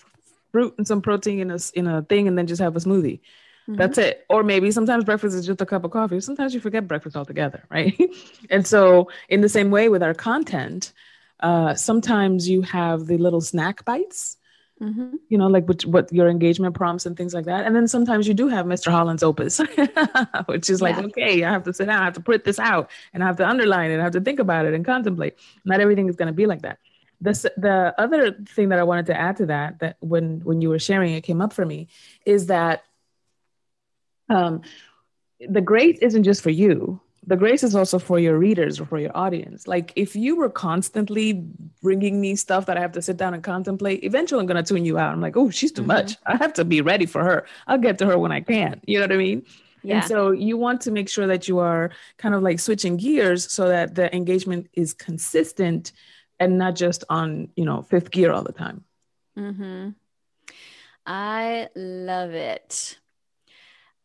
fruit 0.52 0.74
and 0.78 0.88
some 0.88 1.02
protein 1.02 1.40
in 1.40 1.52
a 1.52 1.60
in 1.74 1.88
a 1.88 2.02
thing 2.04 2.28
and 2.28 2.38
then 2.38 2.48
just 2.48 2.62
have 2.62 2.76
a 2.76 2.80
smoothie. 2.80 3.20
Mm-hmm. 3.68 3.76
That's 3.76 3.98
it. 3.98 4.26
Or 4.30 4.44
maybe 4.44 4.70
sometimes 4.72 5.04
breakfast 5.04 5.36
is 5.36 5.46
just 5.46 5.62
a 5.62 5.66
cup 5.66 5.84
of 5.84 5.92
coffee. 5.92 6.20
Sometimes 6.20 6.54
you 6.54 6.60
forget 6.60 6.88
breakfast 6.88 7.16
altogether, 7.16 7.64
right? 7.70 8.00
and 8.50 8.66
so, 8.66 9.10
in 9.28 9.42
the 9.42 9.50
same 9.50 9.72
way 9.72 9.90
with 9.90 10.04
our 10.04 10.14
content, 10.14 10.94
uh, 11.40 11.74
sometimes 11.74 12.48
you 12.48 12.62
have 12.62 13.08
the 13.08 13.18
little 13.18 13.42
snack 13.42 13.84
bites 13.84 14.38
Mm-hmm. 14.82 15.16
You 15.30 15.38
know, 15.38 15.48
like 15.48 15.68
what, 15.68 15.86
what 15.86 16.12
your 16.12 16.28
engagement 16.28 16.76
prompts 16.76 17.06
and 17.06 17.16
things 17.16 17.34
like 17.34 17.46
that. 17.46 17.66
And 17.66 17.74
then 17.76 17.88
sometimes 17.88 18.28
you 18.28 18.34
do 18.34 18.50
have 18.50 18.66
Mr. 18.66 18.92
Holland's 18.92 19.24
opus, 19.24 19.62
which 20.48 20.70
is 20.70 20.82
like, 20.82 20.98
yeah. 20.98 21.04
okay, 21.04 21.44
I 21.46 21.52
have 21.52 21.64
to 21.64 21.74
sit 21.74 21.86
down, 21.86 22.02
I 22.02 22.06
have 22.06 22.16
to 22.16 22.22
put 22.22 22.44
this 22.44 22.60
out, 22.60 22.92
and 23.14 23.24
I 23.24 23.28
have 23.28 23.38
to 23.38 23.48
underline 23.48 23.92
it, 23.92 24.00
I 24.00 24.04
have 24.04 24.12
to 24.14 24.22
think 24.22 24.40
about 24.40 24.66
it 24.66 24.74
and 24.74 24.84
contemplate. 24.84 25.38
Not 25.64 25.80
everything 25.80 26.10
is 26.10 26.18
going 26.18 26.28
to 26.28 26.34
be 26.34 26.46
like 26.46 26.64
that. 26.64 26.80
The, 27.22 27.32
the 27.56 27.96
other 27.98 28.34
thing 28.34 28.70
that 28.70 28.80
I 28.80 28.84
wanted 28.84 29.06
to 29.08 29.18
add 29.18 29.38
to 29.38 29.46
that, 29.46 29.80
that 29.80 29.96
when 30.02 30.42
when 30.42 30.60
you 30.60 30.68
were 30.68 30.80
sharing, 30.80 31.14
it 31.14 31.22
came 31.22 31.40
up 31.40 31.54
for 31.54 31.66
me, 31.66 31.88
is 32.26 32.48
that 32.48 32.84
um, 34.30 34.62
the 35.40 35.62
great 35.62 36.00
isn't 36.02 36.24
just 36.24 36.42
for 36.42 36.50
you 36.50 37.00
the 37.28 37.36
grace 37.36 37.64
is 37.64 37.76
also 37.76 37.98
for 37.98 38.20
your 38.20 38.38
readers 38.38 38.80
or 38.80 38.86
for 38.86 39.00
your 39.00 39.16
audience. 39.16 39.68
Like 39.68 39.92
if 39.96 40.16
you 40.16 40.36
were 40.36 40.50
constantly 40.50 41.44
bringing 41.82 42.22
me 42.22 42.36
stuff 42.36 42.66
that 42.68 42.78
I 42.78 42.82
have 42.82 42.92
to 42.94 43.02
sit 43.02 43.18
down 43.18 43.34
and 43.34 43.44
contemplate, 43.44 44.04
eventually 44.04 44.42
I'm 44.42 44.46
going 44.46 44.64
to 44.64 44.74
tune 44.74 44.86
you 44.86 44.98
out. 44.98 45.12
I'm 45.12 45.22
like, 45.22 45.36
oh, 45.36 45.50
she's 45.50 45.72
too 45.72 45.82
mm-hmm. 45.82 45.88
much. 45.88 46.18
I 46.26 46.36
have 46.38 46.54
to 46.54 46.66
be 46.66 46.82
ready 46.82 47.06
for 47.06 47.24
her. 47.24 47.48
I'll 47.68 47.78
get 47.78 47.98
to 48.00 48.06
her 48.06 48.18
when 48.18 48.32
I 48.32 48.42
can. 48.42 48.82
You 48.86 49.00
know 49.00 49.06
what 49.06 49.12
I 49.12 49.18
mean? 49.18 49.46
Yeah. 49.84 49.98
And 49.98 50.06
so 50.06 50.32
you 50.32 50.58
want 50.58 50.82
to 50.82 50.92
make 50.92 51.10
sure 51.10 51.28
that 51.28 51.48
you 51.48 51.60
are 51.60 51.92
kind 52.18 52.36
of 52.36 52.42
like 52.42 52.60
switching 52.60 52.98
gears 52.98 53.52
so 53.52 53.68
that 53.70 53.96
the 53.96 54.14
engagement 54.16 54.68
is 54.74 54.94
consistent 54.94 55.92
and 56.40 56.58
not 56.58 56.76
just 56.76 57.04
on, 57.10 57.50
you 57.56 57.66
know, 57.66 57.82
fifth 57.84 58.12
gear 58.12 58.32
all 58.32 58.44
the 58.44 58.52
time. 58.52 58.84
Mm-hmm. 59.38 59.90
I 61.06 61.70
love 61.76 62.32
it. 62.32 62.98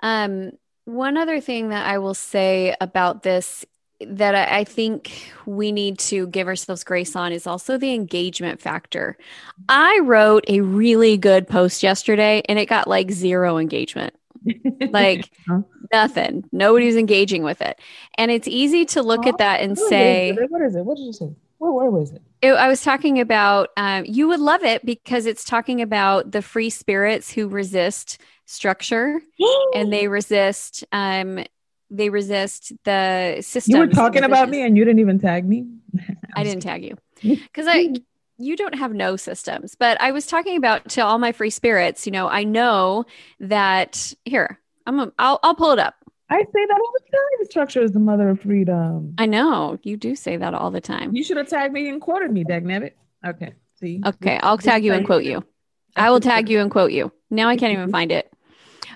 Um, 0.01 0.53
one 0.85 1.17
other 1.17 1.41
thing 1.41 1.69
that 1.69 1.87
I 1.87 1.99
will 1.99 2.15
say 2.15 2.75
about 2.81 3.23
this 3.23 3.65
that 4.01 4.35
I, 4.35 4.65
think 4.65 5.31
we 5.45 5.73
need 5.73 5.99
to 5.99 6.27
give 6.29 6.47
ourselves 6.47 6.85
grace 6.85 7.15
on 7.15 7.33
is 7.33 7.47
also 7.47 7.77
the 7.77 7.93
engagement 7.93 8.59
factor. 8.59 9.19
I 9.69 10.01
wrote 10.03 10.45
a 10.49 10.63
really 10.63 11.19
good 11.19 11.47
post 11.47 11.83
yesterday 11.83 12.43
and 12.49 12.59
it 12.59 12.67
got 12.67 12.89
like 12.89 13.11
zero 13.11 13.59
engagement. 13.59 14.15
like 14.91 15.31
nothing. 15.93 16.45
Nobody's 16.51 16.97
engaging 16.97 17.43
with 17.43 17.61
it. 17.61 17.79
And 18.17 18.31
it's 18.31 18.49
easy 18.49 18.87
to 18.87 19.03
look 19.03 19.27
at 19.27 19.35
oh, 19.35 19.39
that 19.39 19.61
and 19.61 19.79
say, 19.79 20.35
What 20.49 20.63
is 20.63 20.77
it? 20.77 20.85
What 20.85 20.97
did 20.97 21.05
you 21.05 21.13
say? 21.13 21.35
Where, 21.59 21.73
where 21.73 21.91
was 21.91 22.13
it? 22.13 22.23
It? 22.43 22.53
I 22.53 22.69
was 22.69 22.83
talking 22.83 23.21
about, 23.21 23.71
um, 23.77 24.05
you 24.07 24.29
would 24.29 24.41
love 24.41 24.63
it 24.63 24.85
because 24.85 25.27
it's 25.27 25.45
talking 25.45 25.81
about 25.81 26.33
the 26.33 26.43
free 26.43 26.71
spirits 26.71 27.31
who 27.31 27.49
resist 27.49 28.21
structure 28.47 29.21
and 29.75 29.93
they 29.93 30.09
resist 30.09 30.85
um 30.93 31.45
they 31.91 32.09
resist 32.09 32.73
the 32.85 33.39
system. 33.41 33.75
You 33.75 33.81
were 33.81 33.87
talking 33.89 34.23
about 34.23 34.49
me 34.49 34.63
and 34.63 34.77
you 34.77 34.85
didn't 34.85 35.01
even 35.01 35.19
tag 35.19 35.49
me. 35.49 35.67
I 36.37 36.45
didn't 36.45 36.63
tag 36.63 36.85
you 36.85 36.97
because 37.23 37.67
I 37.69 37.95
you 38.39 38.57
don't 38.57 38.77
have 38.77 38.95
no 38.95 39.17
systems, 39.17 39.75
but 39.75 40.01
I 40.01 40.13
was 40.13 40.27
talking 40.27 40.57
about 40.57 40.89
to 40.91 41.03
all 41.03 41.19
my 41.19 41.33
free 41.33 41.51
spirits. 41.51 42.07
You 42.07 42.13
know, 42.13 42.29
I 42.29 42.45
know 42.45 43.05
that 43.41 44.15
here 44.25 44.61
I'm 44.87 45.01
a, 45.01 45.13
I'll 45.19 45.41
I'll 45.43 45.55
pull 45.55 45.73
it 45.73 45.79
up. 45.79 45.95
I 46.31 46.43
say 46.43 46.67
that 46.67 46.81
all 46.81 46.93
the 46.93 47.11
time. 47.11 47.51
Structure 47.51 47.83
is 47.83 47.91
the 47.91 47.99
mother 47.99 48.29
of 48.29 48.41
freedom. 48.41 49.15
I 49.19 49.27
know 49.27 49.79
you 49.83 49.97
do 49.97 50.15
say 50.15 50.37
that 50.37 50.55
all 50.55 50.71
the 50.71 50.81
time. 50.81 51.15
You 51.15 51.25
should 51.25 51.37
have 51.37 51.49
tagged 51.49 51.75
me 51.75 51.89
and 51.89 52.01
quoted 52.01 52.31
me, 52.31 52.45
Dagnabbit. 52.45 52.93
Okay, 53.27 53.55
see. 53.81 54.01
Okay, 54.07 54.39
I'll 54.41 54.57
tag 54.57 54.85
you 54.85 54.93
and 54.93 55.05
quote 55.05 55.25
you. 55.25 55.45
I 55.97 56.11
will 56.11 56.21
tag 56.21 56.49
you 56.49 56.61
and 56.61 56.71
quote 56.71 56.93
you. 56.93 57.11
Now 57.31 57.49
I 57.49 57.57
can't 57.57 57.73
even 57.73 57.91
find 57.93 58.13
it. 58.13 58.33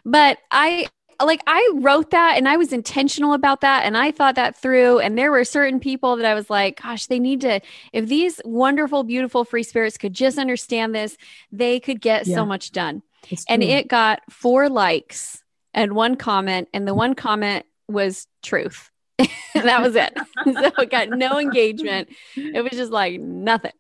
But 0.05 0.39
I 0.53 0.87
like 1.23 1.43
I 1.47 1.71
wrote 1.75 2.11
that 2.11 2.37
and 2.37 2.49
I 2.49 2.57
was 2.57 2.73
intentional 2.73 3.35
about 3.35 3.61
that 3.63 3.85
and 3.85 3.97
I 3.97 4.11
thought 4.11 4.35
that 4.35 4.57
through 4.57 4.99
and 4.99 5.17
there 5.17 5.31
were 5.31 5.45
certain 5.45 5.79
people 5.79 6.17
that 6.17 6.27
I 6.27 6.35
was 6.35 6.51
like 6.51 6.83
gosh 6.83 7.07
they 7.07 7.21
need 7.21 7.41
to 7.43 7.61
if 7.93 8.09
these 8.09 8.41
wonderful 8.45 9.05
beautiful 9.05 9.45
free 9.45 9.63
spirits 9.63 9.97
could 9.97 10.13
just 10.13 10.39
understand 10.39 10.93
this 10.93 11.17
they 11.53 11.79
could 11.79 12.01
get 12.01 12.27
yeah. 12.27 12.35
so 12.35 12.45
much 12.45 12.73
done. 12.73 13.03
And 13.49 13.63
it 13.63 13.89
got 13.89 14.21
4 14.29 14.69
likes 14.69 15.44
and 15.75 15.95
one 15.95 16.17
comment 16.17 16.69
and 16.73 16.87
the 16.87 16.95
one 16.95 17.15
comment 17.15 17.67
was 17.89 18.27
truth. 18.43 18.91
that 19.55 19.81
was 19.81 19.95
it. 19.95 20.17
so 20.45 20.83
it 20.83 20.91
got 20.91 21.11
no 21.11 21.39
engagement. 21.39 22.09
It 22.37 22.63
was 22.63 22.73
just 22.73 22.93
like 22.93 23.21
nothing. 23.21 23.73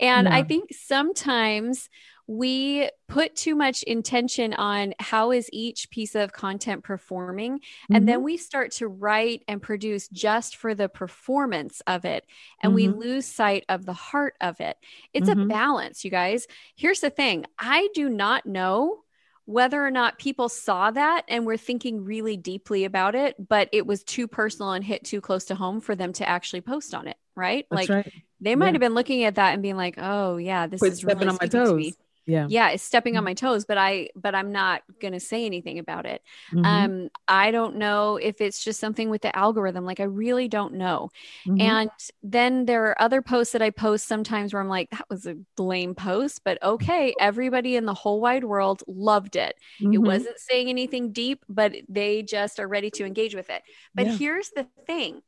And 0.00 0.28
I 0.28 0.42
think 0.42 0.70
sometimes 0.72 1.88
we 2.26 2.88
put 3.08 3.34
too 3.34 3.54
much 3.54 3.82
intention 3.82 4.54
on 4.54 4.94
how 5.00 5.32
is 5.32 5.50
each 5.52 5.90
piece 5.90 6.14
of 6.14 6.32
content 6.32 6.84
performing 6.84 7.58
mm-hmm. 7.58 7.94
and 7.94 8.08
then 8.08 8.16
mm-hmm. 8.16 8.24
we 8.24 8.36
start 8.36 8.70
to 8.70 8.86
write 8.86 9.42
and 9.48 9.60
produce 9.60 10.08
just 10.08 10.56
for 10.56 10.74
the 10.74 10.88
performance 10.88 11.82
of 11.86 12.04
it 12.04 12.24
and 12.62 12.70
mm-hmm. 12.70 12.76
we 12.76 13.06
lose 13.06 13.26
sight 13.26 13.64
of 13.68 13.84
the 13.84 13.92
heart 13.92 14.34
of 14.40 14.60
it 14.60 14.76
it's 15.12 15.28
mm-hmm. 15.28 15.42
a 15.42 15.46
balance 15.46 16.04
you 16.04 16.10
guys 16.10 16.46
here's 16.76 17.00
the 17.00 17.10
thing 17.10 17.44
i 17.58 17.88
do 17.92 18.08
not 18.08 18.46
know 18.46 19.01
whether 19.44 19.84
or 19.84 19.90
not 19.90 20.18
people 20.18 20.48
saw 20.48 20.90
that 20.90 21.24
and 21.28 21.44
were 21.44 21.56
thinking 21.56 22.04
really 22.04 22.36
deeply 22.36 22.84
about 22.84 23.14
it 23.14 23.34
but 23.48 23.68
it 23.72 23.86
was 23.86 24.02
too 24.04 24.28
personal 24.28 24.72
and 24.72 24.84
hit 24.84 25.04
too 25.04 25.20
close 25.20 25.44
to 25.46 25.54
home 25.54 25.80
for 25.80 25.94
them 25.94 26.12
to 26.12 26.28
actually 26.28 26.60
post 26.60 26.94
on 26.94 27.08
it 27.08 27.16
right 27.34 27.66
That's 27.70 27.88
like 27.88 28.04
right. 28.04 28.12
they 28.40 28.54
might 28.54 28.66
yeah. 28.66 28.72
have 28.72 28.80
been 28.80 28.94
looking 28.94 29.24
at 29.24 29.36
that 29.36 29.54
and 29.54 29.62
being 29.62 29.76
like 29.76 29.94
oh 29.98 30.36
yeah 30.36 30.66
this 30.66 30.80
Quit 30.80 30.92
is 30.92 30.98
stepping 30.98 31.28
really 31.28 31.30
on 31.30 31.38
my 31.40 31.48
toes 31.48 31.96
yeah 32.26 32.46
yeah 32.48 32.68
it's 32.70 32.82
stepping 32.82 33.16
on 33.16 33.20
mm-hmm. 33.20 33.30
my 33.30 33.34
toes 33.34 33.64
but 33.64 33.76
i 33.76 34.08
but 34.14 34.34
i'm 34.34 34.52
not 34.52 34.82
gonna 35.00 35.18
say 35.18 35.44
anything 35.44 35.78
about 35.78 36.06
it 36.06 36.22
mm-hmm. 36.52 36.64
um 36.64 37.08
i 37.26 37.50
don't 37.50 37.76
know 37.76 38.16
if 38.16 38.40
it's 38.40 38.62
just 38.62 38.78
something 38.78 39.10
with 39.10 39.22
the 39.22 39.36
algorithm 39.36 39.84
like 39.84 40.00
i 40.00 40.04
really 40.04 40.48
don't 40.48 40.74
know 40.74 41.10
mm-hmm. 41.46 41.60
and 41.60 41.90
then 42.22 42.64
there 42.64 42.86
are 42.86 43.02
other 43.02 43.22
posts 43.22 43.52
that 43.52 43.62
i 43.62 43.70
post 43.70 44.06
sometimes 44.06 44.52
where 44.52 44.62
i'm 44.62 44.68
like 44.68 44.90
that 44.90 45.08
was 45.08 45.26
a 45.26 45.36
lame 45.58 45.94
post 45.94 46.42
but 46.44 46.62
okay 46.62 47.14
everybody 47.18 47.76
in 47.76 47.86
the 47.86 47.94
whole 47.94 48.20
wide 48.20 48.44
world 48.44 48.82
loved 48.86 49.36
it 49.36 49.56
mm-hmm. 49.80 49.94
it 49.94 49.98
wasn't 49.98 50.38
saying 50.38 50.68
anything 50.68 51.12
deep 51.12 51.44
but 51.48 51.74
they 51.88 52.22
just 52.22 52.60
are 52.60 52.68
ready 52.68 52.90
to 52.90 53.04
engage 53.04 53.34
with 53.34 53.50
it 53.50 53.62
but 53.94 54.06
yeah. 54.06 54.16
here's 54.16 54.50
the 54.50 54.66
thing 54.86 55.22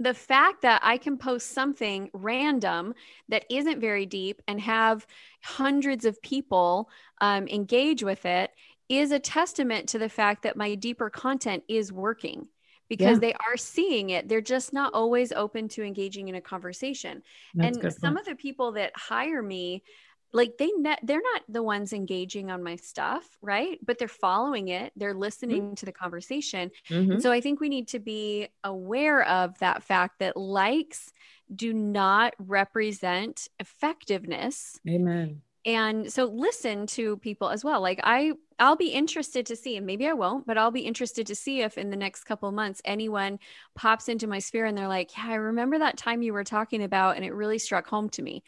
the 0.00 0.14
fact 0.14 0.62
that 0.62 0.80
I 0.82 0.96
can 0.96 1.18
post 1.18 1.50
something 1.50 2.10
random 2.14 2.94
that 3.28 3.44
isn't 3.50 3.80
very 3.80 4.06
deep 4.06 4.40
and 4.48 4.58
have 4.58 5.06
hundreds 5.42 6.06
of 6.06 6.20
people 6.22 6.88
um, 7.20 7.46
engage 7.46 8.02
with 8.02 8.24
it 8.24 8.50
is 8.88 9.12
a 9.12 9.20
testament 9.20 9.90
to 9.90 9.98
the 9.98 10.08
fact 10.08 10.42
that 10.42 10.56
my 10.56 10.74
deeper 10.74 11.10
content 11.10 11.62
is 11.68 11.92
working 11.92 12.48
because 12.88 13.16
yeah. 13.16 13.28
they 13.28 13.32
are 13.34 13.56
seeing 13.56 14.10
it. 14.10 14.26
They're 14.26 14.40
just 14.40 14.72
not 14.72 14.94
always 14.94 15.32
open 15.32 15.68
to 15.68 15.84
engaging 15.84 16.28
in 16.28 16.34
a 16.34 16.40
conversation. 16.40 17.22
That's 17.54 17.76
and 17.76 17.92
some 17.92 18.16
of 18.16 18.24
the 18.24 18.34
people 18.34 18.72
that 18.72 18.92
hire 18.96 19.42
me, 19.42 19.84
like 20.32 20.56
they 20.58 20.70
ne- 20.76 20.98
they're 21.02 21.20
not 21.32 21.42
the 21.48 21.62
ones 21.62 21.92
engaging 21.92 22.50
on 22.50 22.62
my 22.62 22.76
stuff 22.76 23.38
right 23.42 23.78
but 23.84 23.98
they're 23.98 24.08
following 24.08 24.68
it 24.68 24.92
they're 24.96 25.10
mm-hmm. 25.10 25.20
listening 25.20 25.62
mm-hmm. 25.62 25.74
to 25.74 25.86
the 25.86 25.92
conversation 25.92 26.70
mm-hmm. 26.88 27.18
so 27.18 27.32
i 27.32 27.40
think 27.40 27.60
we 27.60 27.68
need 27.68 27.88
to 27.88 27.98
be 27.98 28.48
aware 28.64 29.26
of 29.26 29.58
that 29.58 29.82
fact 29.82 30.18
that 30.18 30.36
likes 30.36 31.12
do 31.54 31.72
not 31.72 32.34
represent 32.38 33.48
effectiveness 33.58 34.78
amen 34.88 35.40
and 35.66 36.10
so 36.10 36.24
listen 36.24 36.86
to 36.86 37.18
people 37.18 37.50
as 37.50 37.62
well 37.62 37.82
like 37.82 38.00
i 38.02 38.32
i'll 38.58 38.76
be 38.76 38.88
interested 38.88 39.44
to 39.44 39.56
see 39.56 39.76
and 39.76 39.84
maybe 39.84 40.06
i 40.06 40.12
won't 40.12 40.46
but 40.46 40.56
i'll 40.56 40.70
be 40.70 40.80
interested 40.80 41.26
to 41.26 41.34
see 41.34 41.60
if 41.60 41.76
in 41.76 41.90
the 41.90 41.96
next 41.96 42.24
couple 42.24 42.50
months 42.50 42.80
anyone 42.84 43.38
pops 43.74 44.08
into 44.08 44.26
my 44.26 44.38
sphere 44.38 44.64
and 44.64 44.78
they're 44.78 44.88
like 44.88 45.14
yeah 45.16 45.26
i 45.28 45.34
remember 45.34 45.78
that 45.78 45.98
time 45.98 46.22
you 46.22 46.32
were 46.32 46.44
talking 46.44 46.82
about 46.82 47.16
and 47.16 47.24
it 47.26 47.34
really 47.34 47.58
struck 47.58 47.86
home 47.86 48.08
to 48.08 48.22
me 48.22 48.42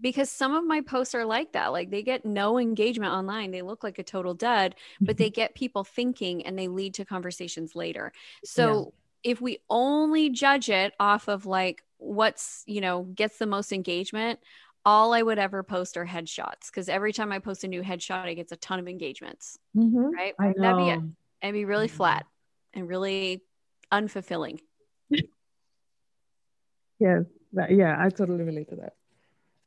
because 0.00 0.30
some 0.30 0.54
of 0.54 0.64
my 0.64 0.80
posts 0.80 1.14
are 1.14 1.24
like 1.24 1.52
that. 1.52 1.72
Like 1.72 1.90
they 1.90 2.02
get 2.02 2.24
no 2.24 2.58
engagement 2.58 3.12
online. 3.12 3.50
They 3.50 3.62
look 3.62 3.84
like 3.84 3.98
a 3.98 4.02
total 4.02 4.34
dud, 4.34 4.74
but 5.00 5.16
they 5.16 5.26
mm-hmm. 5.26 5.34
get 5.34 5.54
people 5.54 5.84
thinking 5.84 6.44
and 6.46 6.58
they 6.58 6.68
lead 6.68 6.94
to 6.94 7.04
conversations 7.04 7.74
later. 7.74 8.12
So 8.44 8.92
yeah. 9.22 9.32
if 9.32 9.40
we 9.40 9.58
only 9.70 10.30
judge 10.30 10.68
it 10.68 10.94
off 10.98 11.28
of 11.28 11.46
like 11.46 11.82
what's, 11.98 12.64
you 12.66 12.80
know, 12.80 13.04
gets 13.14 13.38
the 13.38 13.46
most 13.46 13.72
engagement, 13.72 14.40
all 14.84 15.14
I 15.14 15.22
would 15.22 15.38
ever 15.38 15.62
post 15.62 15.96
are 15.96 16.04
headshots 16.04 16.66
because 16.66 16.88
every 16.88 17.12
time 17.12 17.32
I 17.32 17.38
post 17.38 17.64
a 17.64 17.68
new 17.68 17.82
headshot, 17.82 18.30
it 18.30 18.34
gets 18.34 18.52
a 18.52 18.56
ton 18.56 18.78
of 18.78 18.88
engagements. 18.88 19.58
Mm-hmm. 19.76 20.10
Right. 20.12 20.34
That'd 20.38 20.76
be 20.76 20.90
it. 20.90 21.00
It'd 21.42 21.54
be 21.54 21.64
really 21.64 21.88
flat 21.88 22.26
and 22.74 22.88
really 22.88 23.42
unfulfilling. 23.92 24.58
yes. 26.98 27.22
Yeah. 27.70 27.96
I 27.98 28.08
totally 28.10 28.44
relate 28.44 28.68
to 28.70 28.76
that. 28.76 28.94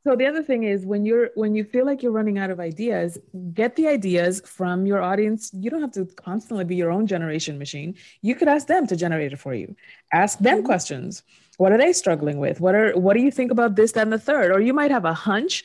So 0.08 0.16
the 0.16 0.24
other 0.24 0.42
thing 0.42 0.62
is 0.62 0.86
when 0.86 1.04
you're 1.04 1.28
when 1.34 1.54
you 1.54 1.64
feel 1.64 1.84
like 1.84 2.02
you're 2.02 2.12
running 2.12 2.38
out 2.38 2.48
of 2.48 2.58
ideas, 2.60 3.18
get 3.52 3.76
the 3.76 3.88
ideas 3.88 4.40
from 4.46 4.86
your 4.86 5.02
audience. 5.02 5.50
You 5.52 5.68
don't 5.68 5.82
have 5.82 5.92
to 5.92 6.06
constantly 6.06 6.64
be 6.64 6.76
your 6.76 6.90
own 6.90 7.06
generation 7.06 7.58
machine. 7.58 7.94
You 8.22 8.34
could 8.34 8.48
ask 8.48 8.68
them 8.68 8.86
to 8.86 8.96
generate 8.96 9.34
it 9.34 9.38
for 9.38 9.52
you. 9.52 9.76
Ask 10.10 10.38
them 10.38 10.58
mm-hmm. 10.58 10.66
questions. 10.66 11.24
What 11.58 11.72
are 11.72 11.76
they 11.76 11.92
struggling 11.92 12.38
with? 12.38 12.58
What 12.58 12.74
are 12.74 12.92
what 12.98 13.18
do 13.18 13.20
you 13.20 13.30
think 13.30 13.50
about 13.50 13.76
this, 13.76 13.92
that, 13.92 14.04
and 14.04 14.10
the 14.10 14.18
third? 14.18 14.50
Or 14.50 14.60
you 14.62 14.72
might 14.72 14.90
have 14.90 15.04
a 15.04 15.12
hunch, 15.12 15.62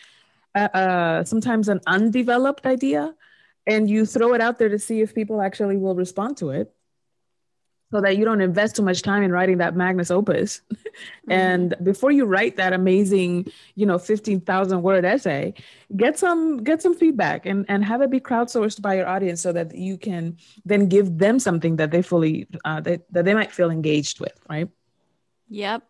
uh, 0.56 0.68
uh, 0.74 1.24
sometimes 1.24 1.70
an 1.70 1.80
undeveloped 1.88 2.66
idea, 2.66 3.16
and 3.66 3.90
you 3.90 4.06
throw 4.06 4.34
it 4.34 4.42
out 4.42 4.60
there 4.60 4.68
to 4.68 4.78
see 4.78 5.00
if 5.00 5.16
people 5.16 5.42
actually 5.42 5.78
will 5.78 5.96
respond 5.96 6.36
to 6.40 6.50
it 6.50 6.76
so 7.94 8.02
that 8.02 8.18
you 8.18 8.26
don't 8.26 8.42
invest 8.42 8.76
too 8.76 8.82
much 8.82 9.04
time 9.04 9.22
in 9.22 9.32
writing 9.32 9.60
that 9.60 9.76
magnus 9.76 10.12
opus. 10.12 10.62
Mm-hmm. 10.94 11.32
and 11.32 11.76
before 11.82 12.12
you 12.12 12.26
write 12.26 12.58
that 12.58 12.72
amazing 12.72 13.48
you 13.74 13.86
know 13.86 13.98
15000 13.98 14.82
word 14.84 15.06
essay 15.06 15.54
get 15.96 16.20
some 16.20 16.64
get 16.64 16.84
some 16.84 16.94
feedback 16.94 17.48
and 17.48 17.66
and 17.68 17.84
have 17.84 18.02
it 18.02 18.12
be 18.12 18.20
crowdsourced 18.20 18.80
by 18.82 18.96
your 18.96 19.08
audience 19.08 19.42
so 19.42 19.52
that 19.54 19.74
you 19.74 19.98
can 19.98 20.38
then 20.66 20.88
give 20.88 21.18
them 21.18 21.40
something 21.40 21.78
that 21.78 21.90
they 21.92 22.02
fully 22.04 22.48
uh, 22.66 22.80
that, 22.82 23.02
that 23.12 23.26
they 23.26 23.34
might 23.34 23.52
feel 23.52 23.72
engaged 23.72 24.20
with 24.20 24.38
right? 24.50 24.70
Yep. 25.50 25.82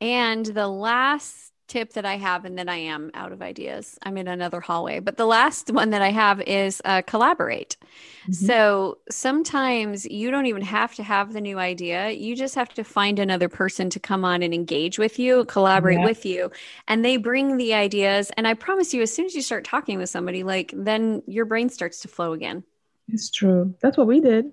And 0.00 0.44
the 0.44 0.68
last 0.68 1.52
tip 1.68 1.92
that 1.94 2.04
I 2.04 2.16
have, 2.16 2.44
and 2.44 2.56
then 2.56 2.68
I 2.68 2.76
am 2.76 3.10
out 3.14 3.32
of 3.32 3.42
ideas. 3.42 3.98
I'm 4.02 4.16
in 4.16 4.28
another 4.28 4.60
hallway. 4.60 5.00
But 5.00 5.16
the 5.16 5.26
last 5.26 5.70
one 5.70 5.90
that 5.90 6.02
I 6.02 6.10
have 6.10 6.40
is 6.42 6.80
uh, 6.84 7.02
collaborate. 7.02 7.76
Mm-hmm. 8.22 8.32
So 8.32 8.98
sometimes 9.10 10.04
you 10.06 10.30
don't 10.30 10.46
even 10.46 10.62
have 10.62 10.94
to 10.96 11.02
have 11.02 11.32
the 11.32 11.40
new 11.40 11.58
idea. 11.58 12.10
You 12.10 12.36
just 12.36 12.54
have 12.54 12.72
to 12.74 12.84
find 12.84 13.18
another 13.18 13.48
person 13.48 13.90
to 13.90 14.00
come 14.00 14.24
on 14.24 14.42
and 14.42 14.54
engage 14.54 14.98
with 14.98 15.18
you, 15.18 15.44
collaborate 15.46 15.98
yeah. 15.98 16.04
with 16.04 16.24
you, 16.24 16.50
and 16.88 17.04
they 17.04 17.16
bring 17.16 17.56
the 17.56 17.74
ideas. 17.74 18.30
And 18.36 18.46
I 18.46 18.54
promise 18.54 18.94
you, 18.94 19.02
as 19.02 19.12
soon 19.12 19.26
as 19.26 19.34
you 19.34 19.42
start 19.42 19.64
talking 19.64 19.98
with 19.98 20.08
somebody, 20.08 20.42
like 20.42 20.72
then 20.74 21.22
your 21.26 21.44
brain 21.44 21.68
starts 21.68 22.00
to 22.00 22.08
flow 22.08 22.32
again. 22.32 22.64
It's 23.08 23.30
true. 23.30 23.74
That's 23.80 23.96
what 23.96 24.06
we 24.06 24.20
did. 24.20 24.52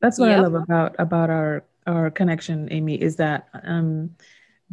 That's 0.00 0.18
what 0.18 0.28
yep. 0.28 0.38
I 0.38 0.40
love 0.42 0.54
about 0.54 0.96
about 0.98 1.30
our 1.30 1.64
our 1.86 2.10
connection, 2.10 2.68
Amy, 2.70 3.00
is 3.00 3.16
that 3.16 3.48
um, 3.62 4.16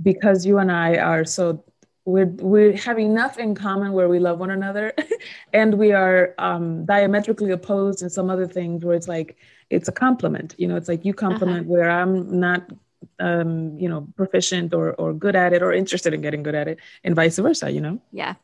because 0.01 0.45
you 0.45 0.59
and 0.59 0.71
I 0.71 0.97
are 0.97 1.25
so 1.25 1.63
we're 2.05 2.25
we 2.25 2.75
have 2.77 2.99
enough 2.99 3.37
in 3.37 3.53
common 3.53 3.93
where 3.93 4.09
we 4.09 4.19
love 4.19 4.39
one 4.39 4.51
another, 4.51 4.93
and 5.53 5.75
we 5.75 5.91
are 5.91 6.33
um, 6.37 6.85
diametrically 6.85 7.51
opposed 7.51 8.01
in 8.01 8.09
some 8.09 8.29
other 8.29 8.47
things 8.47 8.83
where 8.83 8.95
it's 8.95 9.07
like 9.07 9.37
it's 9.69 9.87
a 9.87 9.91
compliment. 9.91 10.55
You 10.57 10.67
know, 10.67 10.75
it's 10.75 10.87
like 10.87 11.05
you 11.05 11.13
compliment 11.13 11.65
uh-huh. 11.65 11.73
where 11.73 11.89
I'm 11.89 12.39
not 12.39 12.71
um, 13.19 13.77
you 13.79 13.87
know, 13.87 14.07
proficient 14.15 14.73
or 14.73 14.93
or 14.93 15.13
good 15.13 15.35
at 15.35 15.53
it 15.53 15.61
or 15.61 15.73
interested 15.73 16.13
in 16.13 16.21
getting 16.21 16.43
good 16.43 16.55
at 16.55 16.67
it, 16.67 16.79
and 17.03 17.15
vice 17.15 17.37
versa. 17.37 17.71
You 17.71 17.81
know. 17.81 18.01
Yeah. 18.11 18.35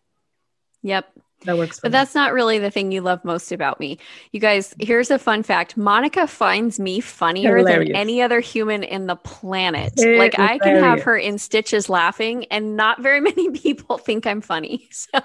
Yep. 0.84 1.12
That 1.46 1.58
works. 1.58 1.80
but 1.80 1.90
me. 1.90 1.92
that's 1.92 2.16
not 2.16 2.34
really 2.34 2.58
the 2.60 2.72
thing 2.72 2.92
you 2.92 3.02
love 3.02 3.24
most 3.24 3.52
about 3.52 3.80
me. 3.80 4.00
You 4.32 4.40
guys, 4.40 4.74
here's 4.80 5.12
a 5.12 5.20
fun 5.20 5.44
fact. 5.44 5.78
Monica 5.78 6.28
finds 6.28 6.80
me 6.80 7.00
funnier 7.00 7.58
Hilarious. 7.58 7.90
than 7.90 7.96
any 7.96 8.22
other 8.22 8.40
human 8.40 8.84
in 8.84 9.08
the 9.08 9.16
planet. 9.16 9.94
like. 9.98 10.38
I 10.40 10.58
can 10.60 10.82
have 10.84 11.02
her 11.04 11.18
in 11.18 11.38
stitches 11.38 11.90
laughing 11.90 12.46
and 12.46 12.76
not 12.76 13.02
very 13.02 13.20
many 13.22 13.52
people 13.52 13.98
think 13.98 14.26
I'm 14.26 14.42
funny. 14.42 14.88
So 14.92 15.20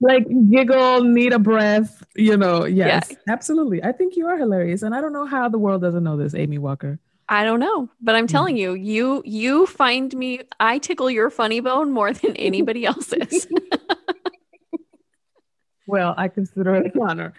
like 0.00 0.26
giggle, 0.50 1.02
need 1.02 1.32
a 1.32 1.38
breath, 1.38 2.04
you 2.14 2.36
know. 2.36 2.64
Yes, 2.64 3.08
yeah. 3.10 3.16
absolutely. 3.28 3.82
I 3.82 3.92
think 3.92 4.16
you 4.16 4.26
are 4.26 4.36
hilarious. 4.36 4.82
And 4.82 4.94
I 4.94 5.00
don't 5.00 5.12
know 5.12 5.26
how 5.26 5.48
the 5.48 5.58
world 5.58 5.82
doesn't 5.82 6.04
know 6.04 6.16
this, 6.16 6.34
Amy 6.34 6.58
Walker. 6.58 6.98
I 7.28 7.44
don't 7.44 7.58
know, 7.58 7.88
but 8.00 8.14
I'm 8.14 8.24
hmm. 8.24 8.32
telling 8.32 8.56
you, 8.56 8.74
you 8.74 9.22
you 9.24 9.66
find 9.66 10.14
me 10.14 10.40
I 10.60 10.78
tickle 10.78 11.10
your 11.10 11.30
funny 11.30 11.60
bone 11.60 11.90
more 11.92 12.12
than 12.12 12.36
anybody 12.36 12.84
else's. 12.86 13.46
well, 15.86 16.14
I 16.16 16.28
consider 16.28 16.74
it 16.76 16.94
an 16.94 17.00
honor. 17.00 17.32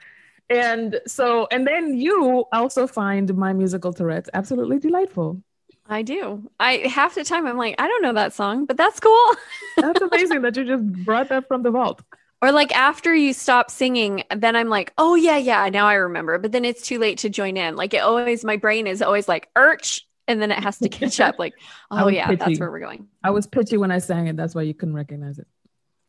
And 0.50 1.00
so, 1.06 1.48
and 1.52 1.68
then 1.68 1.98
you 1.98 2.46
also 2.52 2.88
find 2.88 3.36
my 3.36 3.54
musical 3.54 3.92
Tourette's 3.92 4.30
absolutely 4.34 4.80
delightful. 4.80 5.42
I 5.90 6.02
do. 6.02 6.50
I 6.60 6.78
half 6.88 7.16
the 7.16 7.24
time 7.24 7.48
I'm 7.48 7.58
like, 7.58 7.76
I 7.80 7.88
don't 7.88 8.02
know 8.02 8.14
that 8.14 8.34
song, 8.34 8.66
but 8.66 8.78
that's 8.78 9.00
cool. 9.00 9.36
that's 9.78 10.02
amazing 10.02 10.42
that 10.42 10.56
you 10.56 10.66
just 10.66 10.86
brought 11.06 11.30
that 11.30 11.48
from 11.48 11.64
the 11.64 11.72
vault. 11.72 12.02
Or 12.42 12.52
like 12.52 12.76
after 12.76 13.16
you 13.16 13.34
stop 13.34 13.72
singing, 13.72 14.24
then 14.36 14.56
I'm 14.56 14.70
like, 14.70 14.94
oh 14.98 15.16
yeah, 15.16 15.38
yeah, 15.38 15.68
now 15.70 15.88
I 15.88 15.96
remember. 15.96 16.38
But 16.38 16.52
then 16.52 16.66
it's 16.66 16.86
too 16.86 17.00
late 17.00 17.20
to 17.20 17.30
join 17.30 17.58
in. 17.58 17.76
Like 17.76 17.94
it 17.94 18.00
always, 18.00 18.44
my 18.46 18.58
brain 18.58 18.86
is 18.86 19.02
always 19.02 19.28
like, 19.28 19.50
urch, 19.56 20.02
and 20.28 20.42
then 20.42 20.52
it 20.52 20.60
has 20.60 20.78
to 20.80 20.90
catch 20.90 21.20
up. 21.20 21.40
Like, 21.40 21.54
oh 21.92 22.10
yeah, 22.10 22.28
pitchy. 22.28 22.36
that's 22.38 22.60
where 22.60 22.70
we're 22.70 22.80
going. 22.80 23.08
I 23.24 23.32
was 23.32 23.48
pitchy 23.48 23.78
when 23.78 23.92
I 23.92 24.00
sang 24.00 24.28
it. 24.28 24.36
That's 24.36 24.54
why 24.54 24.64
you 24.64 24.74
couldn't 24.74 24.96
recognize 24.96 25.40
it. 25.40 25.48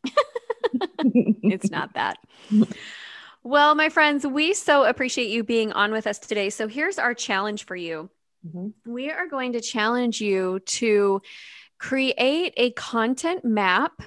it's 1.03 1.69
not 1.71 1.93
that. 1.93 2.17
Well, 3.43 3.75
my 3.75 3.89
friends, 3.89 4.27
we 4.27 4.53
so 4.53 4.83
appreciate 4.83 5.29
you 5.29 5.43
being 5.43 5.71
on 5.71 5.91
with 5.91 6.07
us 6.07 6.19
today. 6.19 6.49
So 6.49 6.67
here's 6.67 6.99
our 6.99 7.13
challenge 7.13 7.65
for 7.65 7.75
you. 7.75 8.09
Mm-hmm. 8.45 8.91
We 8.91 9.09
are 9.11 9.27
going 9.27 9.53
to 9.53 9.61
challenge 9.61 10.21
you 10.21 10.59
to 10.59 11.21
create 11.77 12.53
a 12.57 12.71
content 12.71 13.45
map 13.45 14.01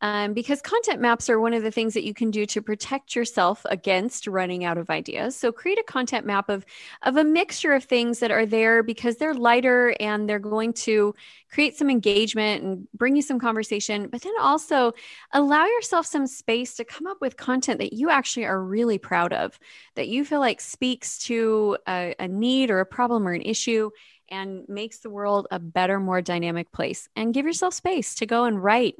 um, 0.00 0.32
because 0.32 0.62
content 0.62 1.00
maps 1.00 1.28
are 1.28 1.40
one 1.40 1.54
of 1.54 1.62
the 1.62 1.70
things 1.70 1.94
that 1.94 2.04
you 2.04 2.14
can 2.14 2.30
do 2.30 2.46
to 2.46 2.62
protect 2.62 3.16
yourself 3.16 3.66
against 3.68 4.26
running 4.26 4.64
out 4.64 4.78
of 4.78 4.90
ideas. 4.90 5.34
So 5.34 5.50
create 5.50 5.78
a 5.78 5.84
content 5.84 6.24
map 6.24 6.48
of 6.48 6.64
of 7.02 7.16
a 7.16 7.24
mixture 7.24 7.72
of 7.72 7.84
things 7.84 8.20
that 8.20 8.30
are 8.30 8.46
there 8.46 8.82
because 8.82 9.16
they're 9.16 9.34
lighter 9.34 9.94
and 9.98 10.28
they're 10.28 10.38
going 10.38 10.72
to 10.74 11.14
create 11.50 11.76
some 11.76 11.90
engagement 11.90 12.62
and 12.62 12.88
bring 12.94 13.16
you 13.16 13.22
some 13.22 13.40
conversation, 13.40 14.08
but 14.08 14.22
then 14.22 14.34
also 14.40 14.92
allow 15.32 15.64
yourself 15.64 16.06
some 16.06 16.26
space 16.26 16.74
to 16.76 16.84
come 16.84 17.06
up 17.06 17.20
with 17.20 17.36
content 17.36 17.78
that 17.80 17.92
you 17.92 18.10
actually 18.10 18.44
are 18.44 18.62
really 18.62 18.98
proud 18.98 19.32
of, 19.32 19.58
that 19.94 20.08
you 20.08 20.24
feel 20.24 20.40
like 20.40 20.60
speaks 20.60 21.18
to 21.18 21.76
a, 21.88 22.14
a 22.18 22.28
need 22.28 22.70
or 22.70 22.80
a 22.80 22.86
problem 22.86 23.26
or 23.26 23.32
an 23.32 23.42
issue 23.42 23.90
and 24.30 24.68
makes 24.68 24.98
the 24.98 25.10
world 25.10 25.46
a 25.50 25.58
better, 25.58 25.98
more 25.98 26.20
dynamic 26.20 26.70
place. 26.70 27.08
And 27.16 27.32
give 27.32 27.46
yourself 27.46 27.74
space 27.74 28.14
to 28.16 28.26
go 28.26 28.44
and 28.44 28.62
write 28.62 28.96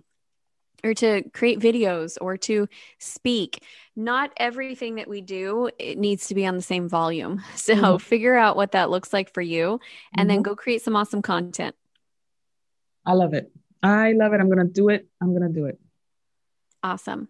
or 0.85 0.95
to 0.95 1.23
create 1.31 1.59
videos 1.59 2.17
or 2.21 2.37
to 2.37 2.69
speak 2.99 3.62
not 3.97 4.33
everything 4.37 4.97
that 4.97 5.09
we 5.09 5.21
do 5.21 5.71
it 5.79 5.99
needs 5.99 6.29
to 6.29 6.35
be 6.35 6.47
on 6.47 6.57
the 6.57 6.62
same 6.62 6.88
volume 6.88 7.43
so 7.55 7.75
mm-hmm. 7.75 7.97
figure 7.99 8.37
out 8.37 8.57
what 8.57 8.73
that 8.73 8.91
looks 8.91 9.12
like 9.12 9.33
for 9.33 9.43
you 9.43 9.81
and 10.14 10.29
mm-hmm. 10.29 10.37
then 10.37 10.43
go 10.43 10.55
create 10.55 10.83
some 10.83 10.97
awesome 10.97 11.23
content 11.23 11.75
i 13.05 13.12
love 13.12 13.35
it 13.35 13.51
i 13.83 14.12
love 14.12 14.33
it 14.33 14.41
i'm 14.41 14.49
gonna 14.49 14.64
do 14.64 14.88
it 14.88 15.07
i'm 15.21 15.33
gonna 15.33 15.49
do 15.49 15.67
it 15.67 15.79
awesome 16.83 17.29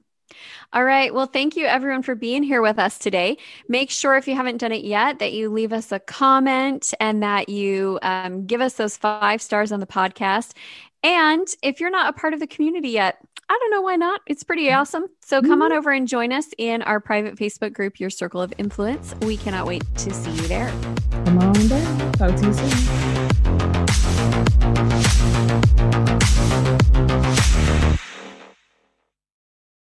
all 0.73 0.85
right. 0.85 1.13
Well, 1.13 1.27
thank 1.27 1.57
you 1.57 1.65
everyone 1.65 2.03
for 2.03 2.15
being 2.15 2.43
here 2.43 2.61
with 2.61 2.79
us 2.79 2.99
today. 2.99 3.39
Make 3.69 3.91
sure 3.91 4.17
if 4.17 4.29
you 4.29 4.35
haven't 4.35 4.59
done 4.59 4.73
it 4.73 4.85
yet 4.85 5.19
that 5.21 5.33
you 5.33 5.49
leave 5.49 5.73
us 5.73 5.91
a 5.93 5.99
comment 5.99 6.93
and 7.01 7.23
that 7.23 7.49
you 7.49 7.99
um, 8.03 8.45
give 8.47 8.61
us 8.61 8.75
those 8.75 8.97
five 8.97 9.41
stars 9.41 9.73
on 9.73 9.81
the 9.81 9.87
podcast. 9.87 10.53
And 11.03 11.47
if 11.63 11.81
you're 11.81 11.91
not 11.91 12.09
a 12.09 12.13
part 12.19 12.35
of 12.35 12.41
the 12.41 12.47
community 12.47 12.91
yet, 12.91 13.19
I 13.49 13.59
don't 13.61 13.71
know 13.71 13.81
why 13.81 13.97
not. 13.97 14.21
It's 14.27 14.45
pretty 14.45 14.67
mm-hmm. 14.67 14.81
awesome. 14.81 15.07
So 15.23 15.41
come 15.41 15.63
on 15.63 15.71
mm-hmm. 15.71 15.79
over 15.79 15.91
and 15.91 16.07
join 16.07 16.33
us 16.33 16.49
in 16.59 16.83
our 16.83 17.01
private 17.01 17.37
Facebook 17.37 17.73
group, 17.73 17.99
Your 17.99 18.11
Circle 18.11 18.43
of 18.43 18.53
Influence. 18.59 19.15
We 19.23 19.37
cannot 19.37 19.67
wait 19.67 19.85
to 19.97 20.13
see 20.13 20.31
you 20.31 20.49
there. 20.49 20.71
Come 21.25 21.39
on 21.39 21.53
down. 21.69 22.13
Talk 22.13 22.37
to 22.37 22.47
you 22.47 22.53
soon. 26.05 26.18